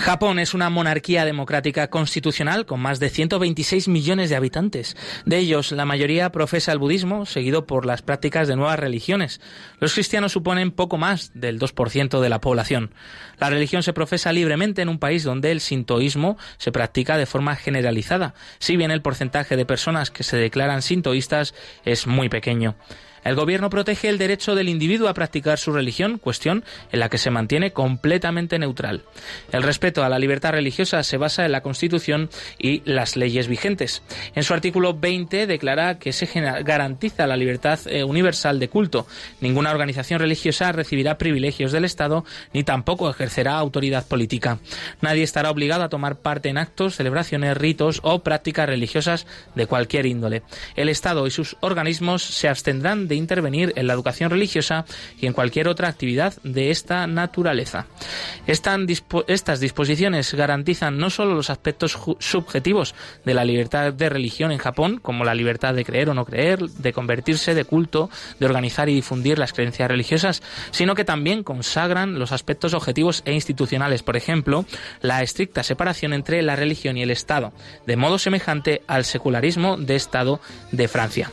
[0.05, 4.99] Japón es una monarquía democrática constitucional con más de 126 millones de habitantes.
[5.25, 9.41] De ellos, la mayoría profesa el budismo, seguido por las prácticas de nuevas religiones.
[9.81, 12.91] Los cristianos suponen poco más del 2% de la población.
[13.39, 17.57] La religión se profesa libremente en un país donde el sintoísmo se practica de forma
[17.57, 21.55] generalizada, si bien el porcentaje de personas que se declaran sintoístas
[21.87, 22.77] es muy pequeño.
[23.25, 27.19] El gobierno protege el derecho del individuo a practicar su religión, cuestión en la que
[27.19, 29.03] se mantiene completamente neutral.
[29.53, 34.03] El respeto a la libertad religiosa se basa en la Constitución y las leyes vigentes.
[34.35, 36.27] En su artículo 20 declara que se
[36.63, 39.07] garantiza la libertad eh, universal de culto.
[39.41, 44.59] Ninguna organización religiosa recibirá privilegios del Estado ni tampoco ejercerá autoridad política.
[45.01, 50.07] Nadie estará obligado a tomar parte en actos, celebraciones, ritos o prácticas religiosas de cualquier
[50.07, 50.43] índole.
[50.77, 54.85] El Estado y sus organismos se abstendrán de intervenir en la educación religiosa
[55.21, 57.87] y en cualquier otra actividad de esta naturaleza.
[58.47, 62.95] estas disposiciones garantizan no solo los aspectos subjetivos
[63.25, 66.61] de la libertad de religión en Japón, como la libertad de creer o no creer,
[66.61, 72.19] de convertirse, de culto, de organizar y difundir las creencias religiosas, sino que también consagran
[72.19, 74.65] los aspectos objetivos e institucionales, por ejemplo,
[75.01, 77.53] la estricta separación entre la religión y el Estado,
[77.87, 80.41] de modo semejante al secularismo de Estado
[80.73, 81.31] de Francia.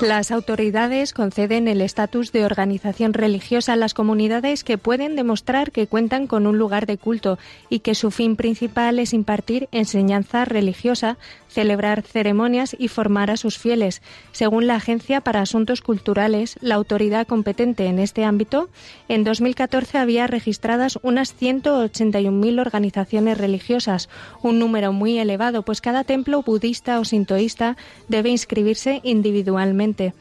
[0.00, 5.88] Las autoridades conceden el estatus de organización religiosa a las comunidades que pueden demostrar que
[5.88, 7.36] cuentan con un lugar de culto
[7.68, 11.18] y que su fin principal es impartir enseñanza religiosa,
[11.48, 14.02] celebrar ceremonias y formar a sus fieles.
[14.32, 18.68] Según la Agencia para Asuntos Culturales, la autoridad competente en este ámbito,
[19.08, 24.08] en 2014 había registradas unas 181.000 organizaciones religiosas,
[24.42, 27.76] un número muy elevado, pues cada templo budista o sintoísta
[28.08, 30.14] debe inscribirse individualmente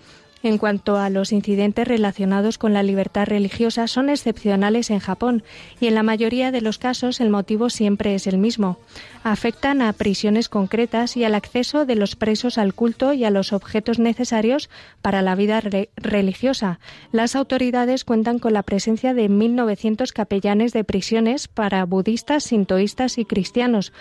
[0.43, 5.43] en cuanto a los incidentes relacionados con la libertad religiosa, son excepcionales en Japón
[5.79, 8.77] y en la mayoría de los casos el motivo siempre es el mismo.
[9.23, 13.53] Afectan a prisiones concretas y al acceso de los presos al culto y a los
[13.53, 14.69] objetos necesarios
[15.01, 15.61] para la vida
[15.95, 16.79] religiosa.
[17.11, 23.25] Las autoridades cuentan con la presencia de 1.900 capellanes de prisiones para budistas, sintoístas y
[23.25, 23.91] cristianos,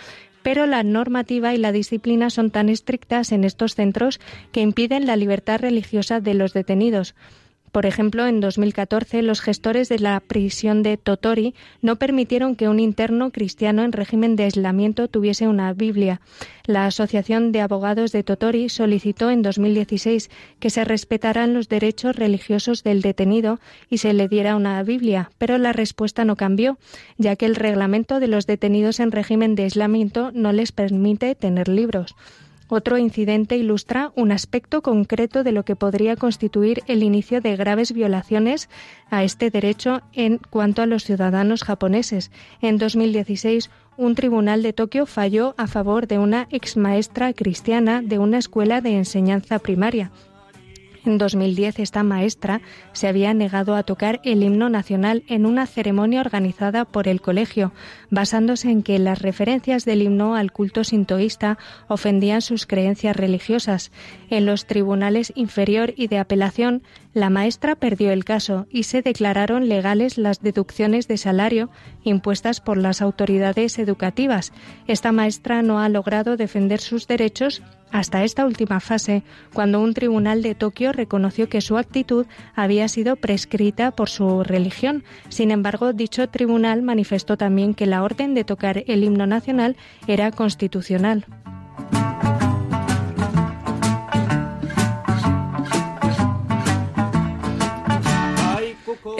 [0.47, 4.21] pero la normativa y la disciplina son tan estrictas en estos centros
[4.53, 7.15] que impiden la libertad religiosa de los detenidos.
[7.71, 12.79] Por ejemplo, en 2014 los gestores de la prisión de Totori no permitieron que un
[12.79, 16.21] interno cristiano en régimen de aislamiento tuviese una Biblia.
[16.65, 22.83] La Asociación de Abogados de Totori solicitó en 2016 que se respetaran los derechos religiosos
[22.83, 23.59] del detenido
[23.89, 26.77] y se le diera una Biblia, pero la respuesta no cambió,
[27.17, 31.67] ya que el reglamento de los detenidos en régimen de aislamiento no les permite tener
[31.67, 32.15] libros.
[32.69, 37.93] Otro incidente ilustra un aspecto concreto de lo que podría constituir el inicio de graves
[37.93, 38.69] violaciones
[39.09, 42.29] a este derecho en cuanto a los ciudadanos japoneses.
[42.61, 48.19] En 2016, un tribunal de Tokio falló a favor de una ex maestra cristiana de
[48.19, 50.11] una escuela de enseñanza primaria.
[51.07, 52.59] En 2010 esta maestra
[52.91, 57.71] se había negado a tocar el himno nacional en una ceremonia organizada por el colegio,
[58.09, 63.93] basándose en que las referencias del himno al culto sintoísta ofendían sus creencias religiosas.
[64.29, 66.83] En los tribunales inferior y de apelación,
[67.13, 71.69] la maestra perdió el caso y se declararon legales las deducciones de salario
[72.03, 74.51] impuestas por las autoridades educativas.
[74.87, 79.23] Esta maestra no ha logrado defender sus derechos hasta esta última fase,
[79.53, 82.25] cuando un tribunal de Tokio reconoció que su actitud
[82.55, 85.03] había sido prescrita por su religión.
[85.29, 89.75] Sin embargo, dicho tribunal manifestó también que la orden de tocar el himno nacional
[90.07, 91.25] era constitucional.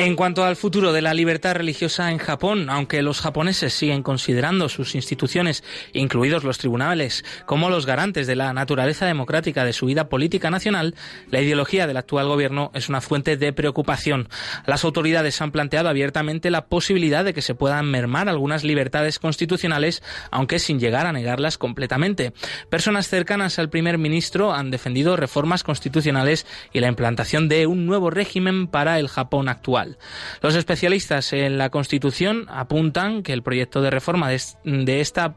[0.08, 4.70] En cuanto al futuro de la libertad religiosa en Japón, aunque los japoneses siguen considerando
[4.70, 10.08] sus instituciones, incluidos los tribunales, como los garantes de la naturaleza democrática de su vida
[10.08, 10.96] política nacional,
[11.30, 14.30] la ideología del actual gobierno es una fuente de preocupación.
[14.66, 20.02] Las autoridades han planteado abiertamente la posibilidad de que se puedan mermar algunas libertades constitucionales,
[20.32, 22.32] aunque sin llegar a negarlas completamente.
[22.70, 28.10] Personas cercanas al primer ministro han defendido reformas constitucionales y la implantación de un nuevo
[28.10, 29.97] régimen para el Japón actual.
[30.42, 35.36] Los especialistas en la Constitución apuntan que el proyecto de reforma de, esta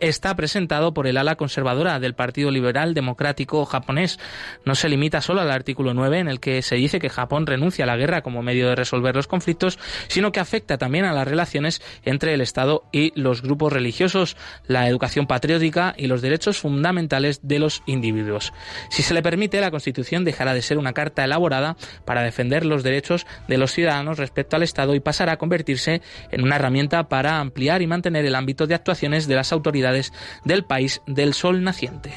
[0.00, 4.18] está presentado por el ala conservadora del Partido Liberal Democrático japonés.
[4.64, 7.84] No se limita solo al artículo 9 en el que se dice que Japón renuncia
[7.84, 9.78] a la guerra como medio de resolver los conflictos,
[10.08, 14.88] sino que afecta también a las relaciones entre el Estado y los grupos religiosos, la
[14.88, 18.52] educación patriótica y los derechos fundamentales de los individuos.
[18.90, 22.82] Si se le permite, la Constitución dejará de ser una carta elaborada para defender los
[22.82, 27.40] derechos de los ciudadanos respecto al Estado y pasará a convertirse en una herramienta para
[27.40, 30.12] ampliar y mantener el ámbito de actuaciones de las autoridades
[30.44, 32.12] del país del sol naciente.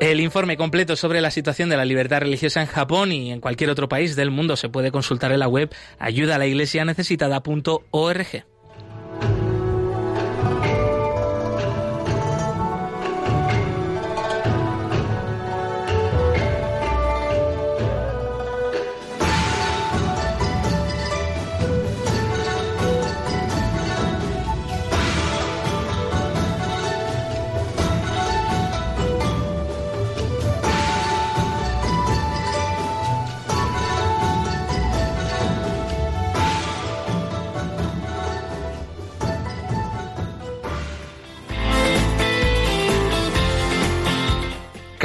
[0.00, 3.70] El informe completo sobre la situación de la libertad religiosa en Japón y en cualquier
[3.70, 6.38] otro país del mundo se puede consultar en la web ayuda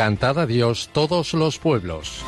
[0.01, 2.25] Cantad a Dios todos los pueblos.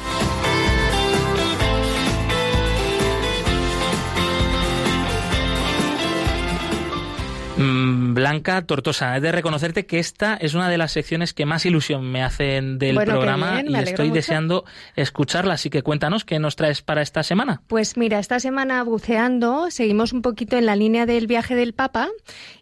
[8.13, 12.11] Blanca Tortosa, he de reconocerte que esta es una de las secciones que más ilusión
[12.11, 17.01] me hacen del programa y estoy deseando escucharla, así que cuéntanos qué nos traes para
[17.01, 17.61] esta semana.
[17.67, 22.09] Pues mira, esta semana buceando seguimos un poquito en la línea del viaje del Papa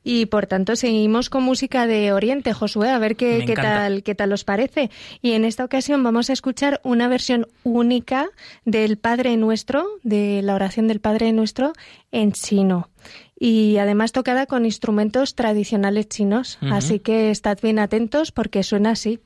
[0.04, 4.16] y por tanto seguimos con música de Oriente, Josué, a ver qué, qué tal qué
[4.16, 4.90] tal os parece.
[5.22, 8.30] Y en esta ocasión vamos a escuchar una versión única
[8.66, 11.74] del Padre Nuestro, de la oración del Padre Nuestro
[12.12, 12.90] en chino
[13.44, 16.60] y además tocada con instrumentos tradicionales chinos.
[16.62, 19.20] Así que estad bien atentos porque suena así.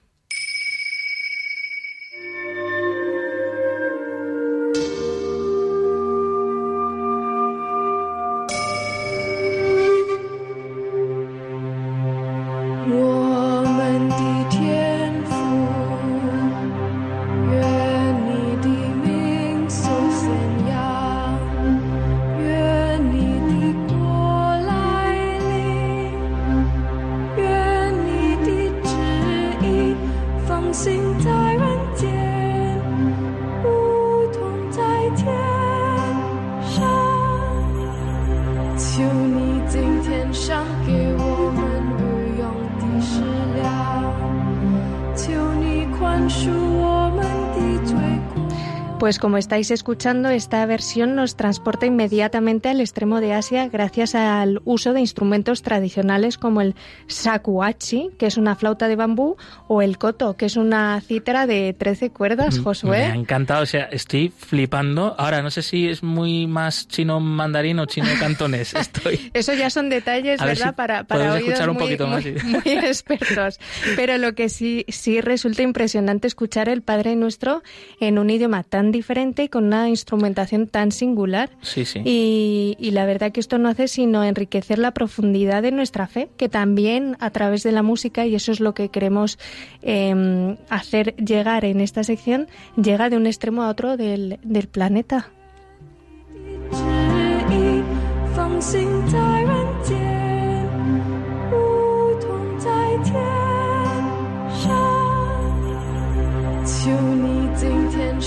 [49.05, 54.63] Pues como estáis escuchando, esta versión nos transporta inmediatamente al extremo de Asia gracias al
[54.65, 56.73] uso de instrumentos tradicionales como el
[57.07, 59.37] shakuhachi, que es una flauta de bambú,
[59.67, 62.97] o el koto, que es una cítara de 13 cuerdas, mm, Josué.
[62.97, 65.13] Me ha encantado, o sea, estoy flipando.
[65.19, 68.73] Ahora, no sé si es muy más chino mandarín o chino cantonés.
[68.73, 69.29] Estoy...
[69.35, 70.73] Eso ya son detalles, ¿verdad?
[70.73, 72.25] para para escuchar un poquito más.
[72.25, 73.59] muy expertos.
[73.95, 77.61] Pero lo que sí, sí resulta impresionante escuchar el Padre Nuestro
[77.99, 81.49] en un idioma tan diferente con una instrumentación tan singular.
[81.61, 82.01] Sí, sí.
[82.05, 86.47] Y, la verdad que esto no hace sino enriquecer la profundidad de nuestra fe, que
[86.47, 89.37] también a través de la música, y eso es lo que queremos
[89.81, 92.47] em, hacer llegar en esta sección,
[92.81, 95.31] llega de un extremo a otro del, del planeta.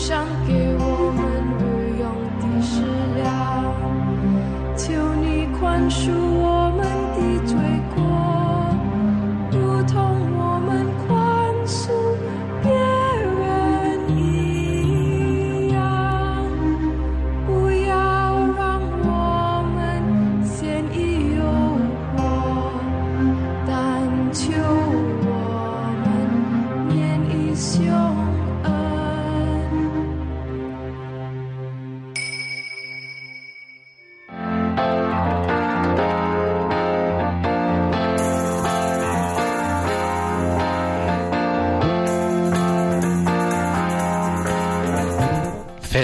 [0.00, 1.20] 想给我们
[1.58, 2.06] 御用
[2.38, 2.80] 的食
[3.16, 3.26] 粮
[4.76, 4.86] 求
[5.16, 6.57] 你宽恕我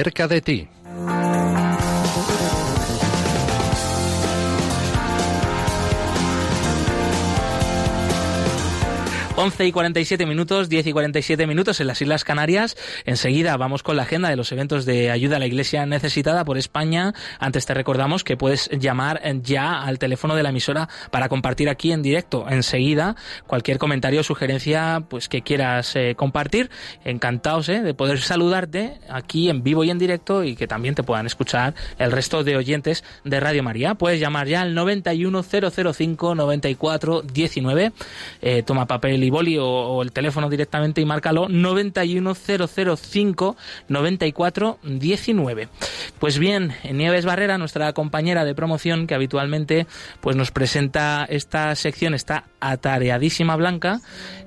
[0.05, 0.69] cerca de ti.
[9.45, 12.78] 11 y 47 minutos, 10 y 47 minutos en las Islas Canarias.
[13.05, 16.57] Enseguida vamos con la agenda de los eventos de ayuda a la Iglesia necesitada por
[16.57, 17.12] España.
[17.38, 21.92] Antes te recordamos que puedes llamar ya al teléfono de la emisora para compartir aquí
[21.92, 22.47] en directo.
[22.49, 23.16] Enseguida,
[23.47, 26.70] cualquier comentario o sugerencia pues que quieras eh, compartir,
[27.05, 31.03] encantados eh, de poder saludarte aquí en vivo y en directo y que también te
[31.03, 33.95] puedan escuchar el resto de oyentes de Radio María.
[33.95, 37.92] Puedes llamar ya al 91005 9419.
[38.40, 43.57] Eh, toma papel y boli o, el teléfono directamente y márcalo 91005
[43.89, 45.68] 9419.
[46.20, 49.89] Pues bien, Nieves Barrera, nuestra compañera de promoción que habitualmente
[50.20, 54.01] pues nos presenta esta sección, está atareadísima Blanca,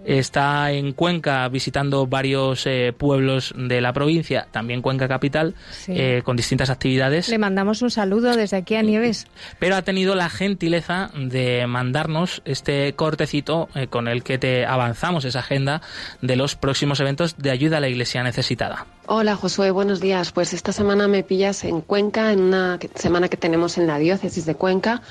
[0.05, 5.53] está en Cuenca visitando varios eh, pueblos de la provincia, también Cuenca capital,
[5.87, 7.27] eh, con distintas actividades.
[7.27, 9.27] Le mandamos un saludo desde aquí a Nieves.
[9.59, 15.25] Pero ha tenido la gentileza de mandarnos este cortecito eh, con el que te avanzamos
[15.25, 15.81] esa agenda
[16.21, 18.85] de los próximos eventos de ayuda a la Iglesia necesitada.
[19.09, 20.31] Hola Josué, buenos días.
[20.31, 24.45] Pues esta semana me pillas en Cuenca, en una semana que tenemos en la diócesis
[24.45, 25.01] de Cuenca,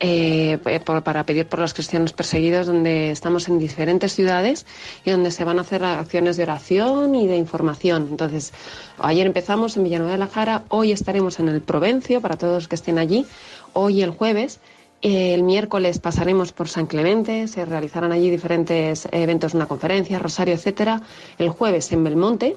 [0.00, 0.58] eh,
[1.04, 4.66] para pedir por los cristianos perseguidos, donde estamos en diferentes ciudades
[5.04, 8.08] y donde se van a hacer acciones de oración y de información.
[8.10, 8.52] Entonces,
[8.98, 12.68] ayer empezamos en Villanueva de la Jara, hoy estaremos en el Provencio para todos los
[12.68, 13.26] que estén allí,
[13.74, 14.60] hoy el jueves
[15.02, 21.02] el miércoles pasaremos por San Clemente, se realizarán allí diferentes eventos, una conferencia, rosario, etcétera.
[21.38, 22.56] El jueves en Belmonte,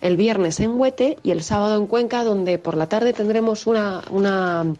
[0.00, 4.02] el viernes en Huete y el sábado en Cuenca, donde por la tarde tendremos una,
[4.10, 4.74] una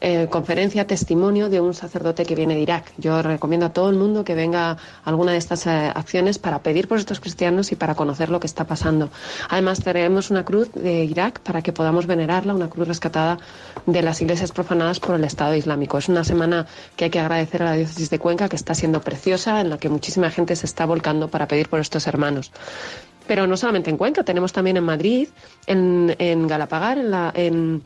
[0.00, 2.92] eh, conferencia, testimonio de un sacerdote que viene de Irak.
[2.98, 6.60] Yo recomiendo a todo el mundo que venga a alguna de estas eh, acciones para
[6.60, 9.10] pedir por estos cristianos y para conocer lo que está pasando.
[9.48, 13.38] Además, tenemos una cruz de Irak para que podamos venerarla, una cruz rescatada
[13.86, 15.98] de las iglesias profanadas por el Estado Islámico.
[15.98, 19.00] Es una semana que hay que agradecer a la diócesis de Cuenca, que está siendo
[19.00, 22.52] preciosa, en la que muchísima gente se está volcando para pedir por estos hermanos
[23.26, 25.28] pero no solamente en Cuenca, tenemos también en Madrid,
[25.66, 27.82] en, en Galapagar, en la, en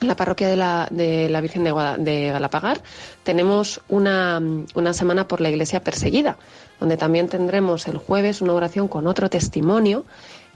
[0.00, 2.80] la parroquia de la, de la Virgen de, de Galapagar,
[3.22, 4.40] tenemos una,
[4.74, 6.36] una semana por la iglesia perseguida,
[6.80, 10.04] donde también tendremos el jueves una oración con otro testimonio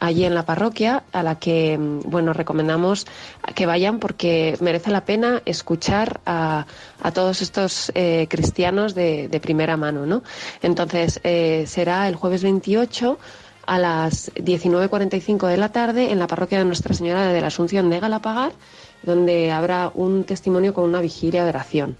[0.02, 3.06] allí en la parroquia, a la que bueno recomendamos
[3.54, 6.66] que vayan porque merece la pena escuchar a,
[7.00, 10.24] a todos estos eh, cristianos de, de, primera mano, ¿no?
[10.60, 13.16] Entonces eh, será el jueves 28
[13.66, 17.88] a las 19.45 de la tarde en la parroquia de Nuestra Señora de la Asunción
[17.88, 18.52] de Galapagar
[19.02, 21.96] donde habrá un testimonio con una vigilia de oración.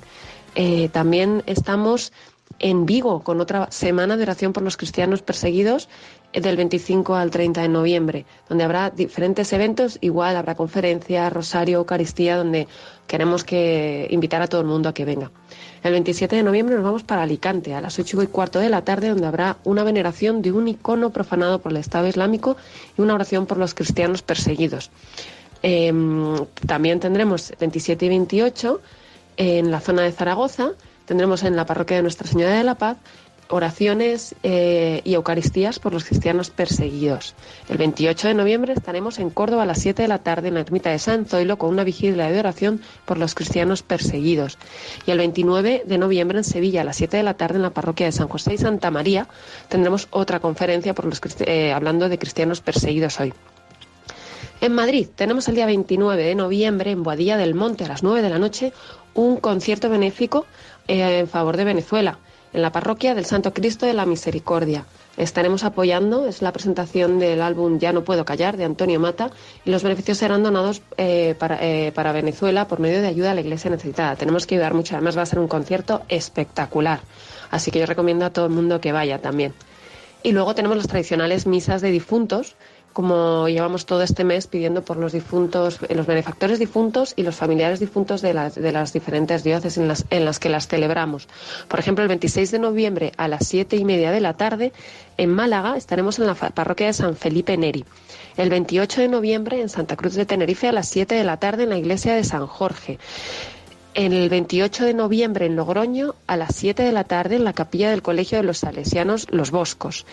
[0.55, 2.13] Eh, también estamos
[2.59, 5.89] en Vigo con otra semana de oración por los cristianos perseguidos
[6.33, 11.79] eh, del 25 al 30 de noviembre, donde habrá diferentes eventos, igual habrá conferencia, rosario,
[11.79, 12.69] Eucaristía, donde
[13.07, 15.31] queremos que invitar a todo el mundo a que venga.
[15.83, 18.85] El 27 de noviembre nos vamos para Alicante, a las 8 y cuarto de la
[18.85, 22.57] tarde, donde habrá una veneración de un icono profanado por el Estado Islámico
[22.97, 24.91] y una oración por los cristianos perseguidos.
[25.63, 28.81] Em, también tendremos 27 y 28
[29.37, 30.73] en la zona de Zaragoza,
[31.07, 32.99] tendremos en la parroquia de Nuestra Señora de la Paz
[33.53, 37.35] oraciones eh, y Eucaristías por los cristianos perseguidos.
[37.69, 40.61] El 28 de noviembre estaremos en Córdoba a las 7 de la tarde en la
[40.61, 44.59] ermita de San Zoilo con una vigilia de oración por los cristianos perseguidos.
[45.07, 47.71] Y el 29 de noviembre en Sevilla a las 7 de la tarde en la
[47.71, 49.29] parroquia de San José y Santa María
[49.69, 53.35] tendremos otra conferencia por los, eh, hablando de cristianos perseguidos hoy.
[54.63, 58.23] En Madrid tenemos el día 29 de noviembre en Boadilla del Monte a las 9
[58.23, 58.73] de la noche
[59.13, 60.47] un concierto benéfico
[60.87, 62.21] eh, en favor de Venezuela
[62.53, 64.87] en la parroquia del Santo Cristo de la Misericordia.
[65.17, 69.33] Estaremos apoyando, es la presentación del álbum Ya no puedo callar de Antonio Mata
[69.65, 73.35] y los beneficios serán donados eh, para, eh, para, Venezuela por medio de ayuda a
[73.35, 74.15] la iglesia necesitada.
[74.15, 77.01] Tenemos que ayudar mucho, además va a ser un concierto espectacular.
[77.51, 79.55] Así que yo recomiendo a todo el mundo que vaya también.
[80.23, 82.55] Y luego tenemos las tradicionales misas de difuntos
[82.93, 87.37] como llevamos todo este mes pidiendo por los difuntos, eh, los benefactores difuntos y los
[87.37, 89.79] familiares difuntos de las, de las diferentes diócesis
[90.11, 91.29] en las, que las celebramos.
[91.69, 94.73] Por ejemplo, el 26 de noviembre a las siete y media de la tarde
[95.17, 97.85] en Málaga estaremos en la parroquia de San Felipe Neri.
[98.37, 101.65] El 28 de noviembre en Santa Cruz de Tenerife a las 7 de la tarde
[101.65, 102.99] en la iglesia de San Jorge.
[103.95, 107.91] El 28 de noviembre en Logroño a las 7 de la tarde en la capilla
[107.91, 110.07] del Colegio de los Salesianos Los Boscos.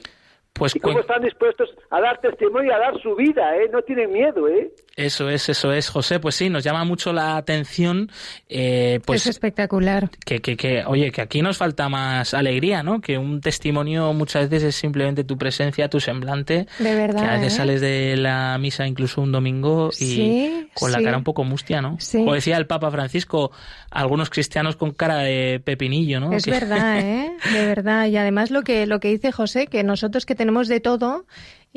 [0.53, 3.69] Pues y cómo están dispuestos a dar testimonio y a dar su vida, ¿eh?
[3.71, 4.71] No tienen miedo, ¿eh?
[4.95, 6.19] Eso es, eso es, José.
[6.21, 8.09] Pues sí, nos llama mucho la atención.
[8.47, 10.09] Eh, pues es espectacular.
[10.25, 13.01] Que, que, que, oye, que aquí nos falta más alegría, ¿no?
[13.01, 16.67] Que un testimonio muchas veces es simplemente tu presencia, tu semblante.
[16.79, 17.21] De verdad.
[17.23, 17.57] Que a veces ¿eh?
[17.57, 21.03] sales de la misa incluso un domingo y sí, con la sí.
[21.03, 21.97] cara un poco mustia, ¿no?
[21.99, 22.19] Sí.
[22.19, 23.51] Como decía el Papa Francisco,
[23.91, 26.31] algunos cristianos con cara de pepinillo, ¿no?
[26.31, 27.31] Es Que- verdad, ¿eh?
[27.51, 28.07] De verdad.
[28.07, 31.25] Y además lo que, lo que dice José, que nosotros que tenemos de todo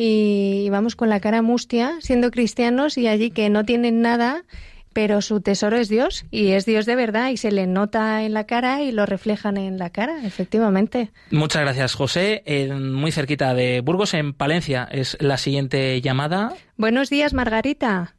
[0.01, 4.45] y vamos con la cara mustia, siendo cristianos y allí que no tienen nada,
[4.93, 8.33] pero su tesoro es Dios y es Dios de verdad y se le nota en
[8.33, 11.11] la cara y lo reflejan en la cara, efectivamente.
[11.33, 12.45] Muchas gracias, José.
[12.81, 16.53] muy cerquita de Burgos, en Palencia, es la siguiente llamada.
[16.77, 18.15] Buenos días, Margarita.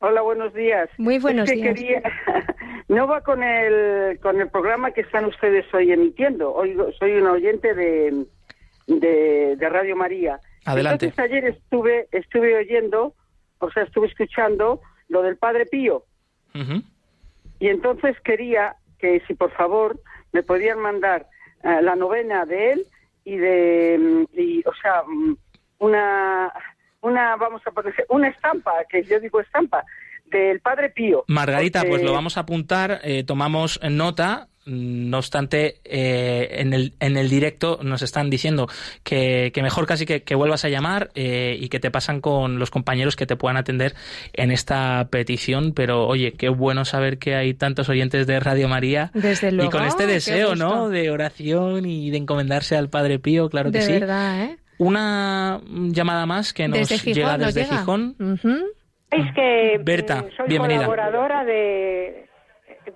[0.00, 0.90] Hola, buenos días.
[0.98, 1.78] Muy buenos días.
[2.88, 6.52] no va con el, con el programa que están ustedes hoy emitiendo.
[6.52, 8.26] Hoy soy un oyente de,
[8.86, 10.40] de, Radio María.
[10.64, 11.06] Adelante.
[11.06, 13.14] Entonces ayer estuve, estuve oyendo,
[13.58, 16.04] o sea, estuve escuchando lo del Padre Pío.
[17.60, 20.00] Y entonces quería que, si por favor,
[20.32, 21.26] me podían mandar
[21.62, 22.86] eh, la novena de él
[23.24, 25.36] y de, mm, y, o sea, mm,
[25.78, 26.52] una,
[27.02, 29.84] una, vamos a poner, una estampa, que yo digo estampa,
[30.26, 31.24] del Padre Pío.
[31.28, 37.16] Margarita, pues lo vamos a apuntar, eh, tomamos nota no obstante, eh, en, el, en
[37.16, 38.68] el directo nos están diciendo
[39.02, 43.16] que, mejor casi que, vuelvas a llamar eh, y que te pasan con los compañeros
[43.16, 43.94] que te puedan atender
[44.32, 45.72] en esta petición.
[45.74, 49.10] Pero oye, qué bueno saber que hay tantos oyentes de Radio María.
[49.14, 49.70] Desde luego.
[49.70, 50.88] Y con este deseo, ¿no?
[50.88, 53.92] De oración y de encomendarse al Padre Pío, claro que de sí.
[53.92, 54.58] verdad, ¿eh?
[54.78, 58.16] Una llamada más que nos llega desde Gijón.
[59.10, 60.86] Es que Berta, soy bienvenida.
[60.86, 62.29] colaboradora de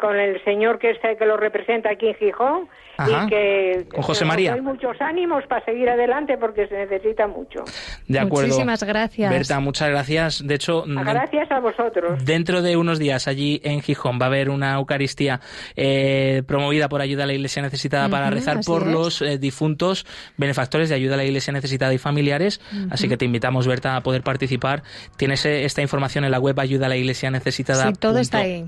[0.00, 2.68] con el señor que está que lo representa aquí en Gijón
[2.98, 4.54] y que con José María.
[4.54, 7.64] Hay muchos ánimos para seguir adelante porque se necesita mucho.
[8.06, 8.48] De acuerdo.
[8.48, 9.30] Muchísimas gracias.
[9.30, 10.46] Berta, muchas gracias.
[10.46, 12.24] De hecho, gracias a vosotros.
[12.24, 15.40] Dentro de unos días allí en Gijón va a haber una Eucaristía
[15.76, 20.88] eh, promovida por Ayuda a la Iglesia Necesitada para rezar por los eh, difuntos benefactores
[20.88, 22.60] de Ayuda a la Iglesia Necesitada y familiares.
[22.90, 24.82] Así que te invitamos, Berta, a poder participar.
[25.16, 27.88] Tienes eh, esta información en la web ayuda a la Iglesia Necesitada.
[27.88, 28.64] Sí, todo está ahí.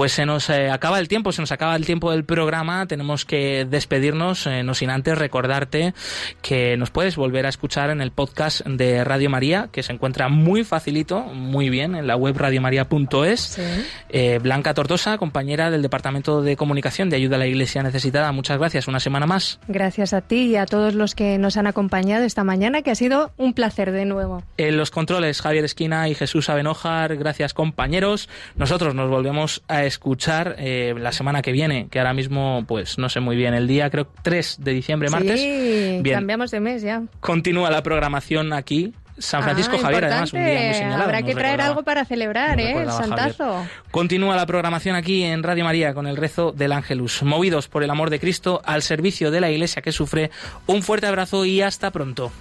[0.00, 3.66] Pues se nos acaba el tiempo, se nos acaba el tiempo del programa tenemos que
[3.68, 5.92] despedirnos, eh, no sin antes recordarte
[6.40, 10.28] que nos puedes volver a escuchar en el podcast de Radio María, que se encuentra
[10.28, 13.60] muy facilito, muy bien, en la web radiomaria.es.
[14.08, 18.58] Eh, Blanca Tortosa, compañera del Departamento de Comunicación de Ayuda a la Iglesia Necesitada, muchas
[18.58, 19.60] gracias, una semana más.
[19.68, 22.94] Gracias a ti y a todos los que nos han acompañado esta mañana, que ha
[22.94, 24.42] sido un placer de nuevo.
[24.56, 28.30] En los controles, Javier Esquina y Jesús Abenojar, gracias compañeros.
[28.56, 33.08] Nosotros nos volvemos a escuchar eh, la semana que viene, que ahora mismo pues no
[33.08, 35.40] sé muy bien, el día creo 3 de diciembre, martes.
[35.40, 37.02] Sí, cambiamos de mes ya.
[37.20, 41.02] Continúa la programación aquí San Francisco ah, Javier, además, un día muy señalado.
[41.02, 42.82] Habrá que traer algo para celebrar, ¿eh?
[42.82, 43.66] El santazo.
[43.90, 47.22] Continúa la programación aquí en Radio María con el rezo del Ángelus.
[47.22, 50.30] Movidos por el amor de Cristo al servicio de la Iglesia que sufre.
[50.66, 52.32] Un fuerte abrazo y hasta pronto.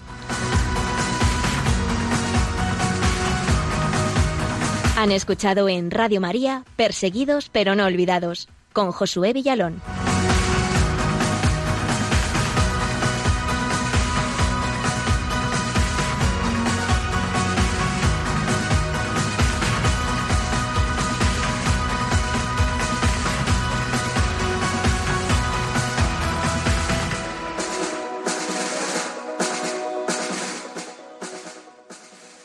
[4.99, 9.81] Han escuchado en Radio María Perseguidos pero no olvidados con Josué Villalón.